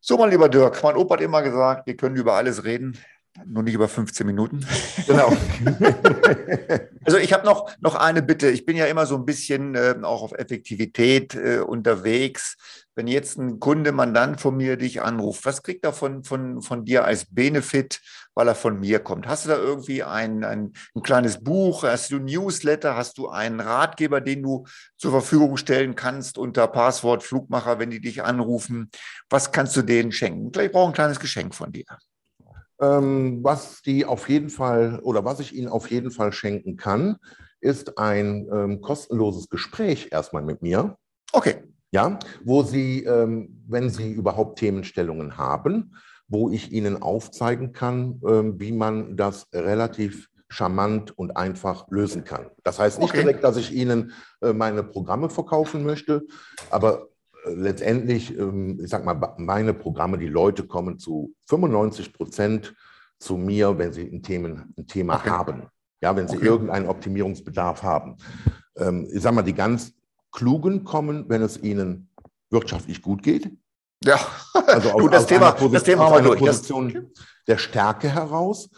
So, 0.00 0.16
mein 0.16 0.30
lieber 0.30 0.48
Dirk, 0.48 0.82
mein 0.82 0.96
Opa 0.96 1.16
hat 1.16 1.20
immer 1.20 1.42
gesagt, 1.42 1.86
wir 1.86 1.96
können 1.96 2.16
über 2.16 2.32
alles 2.34 2.64
reden, 2.64 2.96
nur 3.44 3.62
nicht 3.62 3.74
über 3.74 3.88
15 3.88 4.26
Minuten. 4.26 4.66
Genau. 5.06 5.28
also 7.04 7.18
ich 7.18 7.32
habe 7.32 7.44
noch, 7.44 7.70
noch 7.80 7.94
eine 7.94 8.22
Bitte. 8.22 8.48
Ich 8.50 8.64
bin 8.64 8.76
ja 8.76 8.86
immer 8.86 9.06
so 9.06 9.16
ein 9.16 9.24
bisschen 9.24 9.74
äh, 9.74 9.94
auch 10.02 10.22
auf 10.22 10.32
Effektivität 10.32 11.34
äh, 11.34 11.58
unterwegs. 11.58 12.56
Wenn 13.00 13.08
jetzt 13.08 13.38
ein 13.38 13.60
Kunde, 13.60 13.92
Mandant 13.92 14.42
von 14.42 14.58
mir 14.58 14.76
dich 14.76 15.00
anruft, 15.00 15.46
was 15.46 15.62
kriegt 15.62 15.86
er 15.86 15.94
von, 15.94 16.22
von, 16.22 16.60
von 16.60 16.84
dir 16.84 17.06
als 17.06 17.24
Benefit, 17.24 18.02
weil 18.34 18.46
er 18.46 18.54
von 18.54 18.78
mir 18.78 18.98
kommt? 18.98 19.26
Hast 19.26 19.46
du 19.46 19.48
da 19.48 19.56
irgendwie 19.56 20.02
ein, 20.02 20.44
ein, 20.44 20.74
ein 20.94 21.02
kleines 21.02 21.42
Buch? 21.42 21.82
Hast 21.82 22.10
du 22.10 22.16
ein 22.16 22.26
Newsletter? 22.26 22.96
Hast 22.96 23.16
du 23.16 23.30
einen 23.30 23.60
Ratgeber, 23.60 24.20
den 24.20 24.42
du 24.42 24.66
zur 24.98 25.12
Verfügung 25.12 25.56
stellen 25.56 25.94
kannst 25.94 26.36
unter 26.36 26.66
Passwort 26.66 27.22
Flugmacher, 27.22 27.78
wenn 27.78 27.88
die 27.88 28.02
dich 28.02 28.22
anrufen? 28.22 28.90
Was 29.30 29.50
kannst 29.50 29.74
du 29.78 29.80
denen 29.80 30.12
schenken? 30.12 30.52
Ich 30.60 30.70
brauche 30.70 30.88
ein 30.88 30.94
kleines 30.94 31.20
Geschenk 31.20 31.54
von 31.54 31.72
dir. 31.72 31.86
Ähm, 32.82 33.38
was 33.42 33.80
die 33.80 34.04
auf 34.04 34.28
jeden 34.28 34.50
Fall 34.50 35.00
oder 35.02 35.24
was 35.24 35.40
ich 35.40 35.54
Ihnen 35.54 35.68
auf 35.68 35.90
jeden 35.90 36.10
Fall 36.10 36.34
schenken 36.34 36.76
kann, 36.76 37.16
ist 37.62 37.96
ein 37.96 38.46
ähm, 38.52 38.82
kostenloses 38.82 39.48
Gespräch 39.48 40.08
erstmal 40.10 40.42
mit 40.42 40.60
mir. 40.60 40.98
Okay. 41.32 41.69
Ja, 41.92 42.18
wo 42.44 42.62
Sie, 42.62 43.04
ähm, 43.04 43.62
wenn 43.66 43.90
Sie 43.90 44.12
überhaupt 44.12 44.58
Themenstellungen 44.58 45.36
haben, 45.36 45.96
wo 46.28 46.50
ich 46.50 46.70
Ihnen 46.72 47.02
aufzeigen 47.02 47.72
kann, 47.72 48.20
ähm, 48.26 48.60
wie 48.60 48.72
man 48.72 49.16
das 49.16 49.48
relativ 49.52 50.28
charmant 50.48 51.16
und 51.16 51.36
einfach 51.36 51.88
lösen 51.90 52.24
kann. 52.24 52.46
Das 52.62 52.78
heißt 52.78 53.00
nicht 53.00 53.10
okay. 53.10 53.22
direkt, 53.22 53.44
dass 53.44 53.56
ich 53.56 53.72
Ihnen 53.72 54.12
äh, 54.40 54.52
meine 54.52 54.82
Programme 54.82 55.30
verkaufen 55.30 55.84
möchte, 55.84 56.26
aber 56.70 57.08
letztendlich, 57.44 58.36
ähm, 58.38 58.80
ich 58.82 58.90
sag 58.90 59.04
mal, 59.04 59.34
meine 59.38 59.74
Programme, 59.74 60.18
die 60.18 60.28
Leute 60.28 60.66
kommen 60.66 60.98
zu 60.98 61.34
95 61.48 62.12
Prozent 62.12 62.74
zu 63.18 63.36
mir, 63.36 63.76
wenn 63.78 63.92
sie 63.92 64.08
ein, 64.08 64.22
Themen, 64.22 64.74
ein 64.76 64.86
Thema 64.86 65.16
okay. 65.16 65.30
haben. 65.30 65.62
Ja, 66.02 66.16
wenn 66.16 66.28
sie 66.28 66.36
okay. 66.36 66.46
irgendeinen 66.46 66.86
Optimierungsbedarf 66.88 67.82
haben. 67.82 68.16
Ähm, 68.76 69.06
ich 69.12 69.20
sag 69.20 69.34
mal, 69.34 69.42
die 69.42 69.52
ganz 69.52 69.92
Klugen 70.32 70.84
kommen, 70.84 71.28
wenn 71.28 71.42
es 71.42 71.62
ihnen 71.62 72.10
wirtschaftlich 72.50 73.02
gut 73.02 73.22
geht. 73.22 73.50
Ja, 74.04 74.18
also 74.66 74.90
aus, 74.92 75.10
das, 75.10 75.22
aus 75.22 75.26
Thema, 75.26 75.50
Position, 75.52 75.72
das 75.72 75.82
Thema 75.84 76.06
aus 76.06 76.12
einer 76.18 76.36
Position 76.36 76.92
das... 76.92 77.24
der 77.46 77.58
Stärke 77.58 78.08
heraus, 78.08 78.70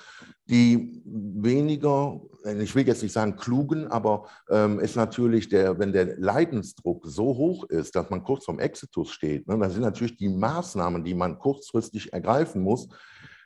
die 0.47 1.03
weniger 1.05 2.21
ich 2.45 2.75
will 2.75 2.87
jetzt 2.87 3.03
nicht 3.03 3.13
sagen 3.13 3.37
klugen, 3.37 3.87
aber 3.89 4.27
ähm, 4.51 4.81
ist 4.81 4.97
natürlich 4.97 5.49
der, 5.49 5.79
wenn 5.79 5.93
der 5.93 6.17
Leidensdruck 6.19 7.05
so 7.07 7.37
hoch 7.37 7.65
ist, 7.65 7.95
dass 7.95 8.11
man 8.11 8.25
kurz 8.25 8.45
vorm 8.45 8.59
Exitus 8.59 9.11
steht, 9.11 9.47
ne, 9.47 9.59
dann 9.59 9.71
sind 9.71 9.83
natürlich 9.83 10.17
die 10.17 10.29
Maßnahmen, 10.29 11.05
die 11.05 11.15
man 11.15 11.39
kurzfristig 11.39 12.13
ergreifen 12.13 12.63
muss, 12.63 12.89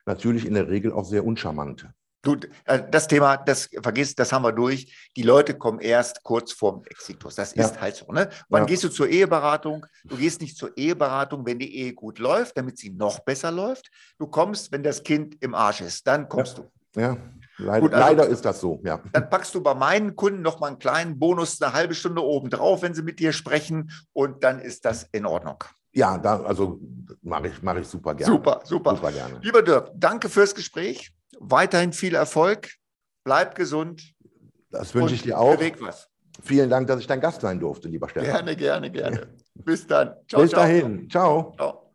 natürlich 0.06 0.46
in 0.46 0.54
der 0.54 0.68
Regel 0.68 0.92
auch 0.92 1.04
sehr 1.04 1.24
uncharmante. 1.24 1.92
Du, 2.26 2.34
äh, 2.64 2.82
das 2.90 3.06
Thema, 3.06 3.36
das 3.36 3.70
vergisst, 3.80 4.18
das 4.18 4.32
haben 4.32 4.42
wir 4.42 4.50
durch. 4.50 4.92
Die 5.16 5.22
Leute 5.22 5.56
kommen 5.56 5.78
erst 5.78 6.24
kurz 6.24 6.50
vorm 6.50 6.82
Exitus. 6.86 7.36
Das 7.36 7.52
ist 7.52 7.74
ja. 7.76 7.80
halt 7.80 7.94
so. 7.94 8.10
Ne? 8.10 8.28
Wann 8.48 8.62
ja. 8.62 8.66
gehst 8.66 8.82
du 8.82 8.88
zur 8.88 9.06
Eheberatung? 9.06 9.86
Du 10.04 10.16
gehst 10.16 10.40
nicht 10.40 10.56
zur 10.56 10.76
Eheberatung, 10.76 11.46
wenn 11.46 11.60
die 11.60 11.76
Ehe 11.76 11.94
gut 11.94 12.18
läuft, 12.18 12.58
damit 12.58 12.78
sie 12.78 12.90
noch 12.90 13.20
besser 13.20 13.52
läuft. 13.52 13.92
Du 14.18 14.26
kommst, 14.26 14.72
wenn 14.72 14.82
das 14.82 15.04
Kind 15.04 15.36
im 15.40 15.54
Arsch 15.54 15.82
ist. 15.82 16.04
Dann 16.04 16.28
kommst 16.28 16.58
ja. 16.58 16.64
du. 16.64 17.00
Ja. 17.00 17.16
Leider, 17.58 17.80
Gut, 17.80 17.94
also, 17.94 18.06
leider, 18.06 18.26
ist 18.26 18.44
das 18.44 18.60
so, 18.60 18.80
ja. 18.84 19.00
Dann 19.12 19.30
packst 19.30 19.54
du 19.54 19.62
bei 19.62 19.72
meinen 19.72 20.14
Kunden 20.14 20.42
noch 20.42 20.60
mal 20.60 20.66
einen 20.66 20.78
kleinen 20.78 21.18
Bonus, 21.18 21.62
eine 21.62 21.72
halbe 21.72 21.94
Stunde 21.94 22.22
oben 22.22 22.50
drauf, 22.50 22.82
wenn 22.82 22.92
sie 22.92 23.02
mit 23.02 23.18
dir 23.18 23.32
sprechen 23.32 23.90
und 24.12 24.44
dann 24.44 24.58
ist 24.58 24.84
das 24.84 25.04
in 25.12 25.24
Ordnung. 25.24 25.64
Ja, 25.92 26.18
da, 26.18 26.42
also 26.42 26.78
mache 27.22 27.48
ich, 27.48 27.62
mach 27.62 27.76
ich 27.76 27.86
super 27.86 28.14
gerne. 28.14 28.30
Super, 28.30 28.60
super. 28.64 28.96
super 28.96 29.10
gerne. 29.10 29.38
Lieber 29.40 29.62
Dirk, 29.62 29.90
danke 29.94 30.28
fürs 30.28 30.54
Gespräch. 30.54 31.15
Weiterhin 31.38 31.92
viel 31.92 32.14
Erfolg. 32.14 32.70
Bleib 33.25 33.55
gesund. 33.55 34.14
Das 34.70 34.94
wünsche 34.94 35.14
ich 35.14 35.22
dir 35.22 35.38
auch. 35.38 35.59
was. 35.81 36.09
Vielen 36.42 36.68
Dank, 36.70 36.87
dass 36.87 37.01
ich 37.01 37.07
dein 37.07 37.20
Gast 37.20 37.40
sein 37.40 37.59
durfte, 37.59 37.88
lieber 37.88 38.09
Stefan. 38.09 38.31
Gerne, 38.31 38.57
gerne, 38.57 38.90
gerne. 38.90 39.29
Bis 39.55 39.87
dann. 39.87 40.14
Ciao, 40.29 40.42
Bis 40.42 40.51
ciao. 40.51 40.61
dahin. 40.61 41.09
Ciao. 41.09 41.55
ciao. 41.57 41.86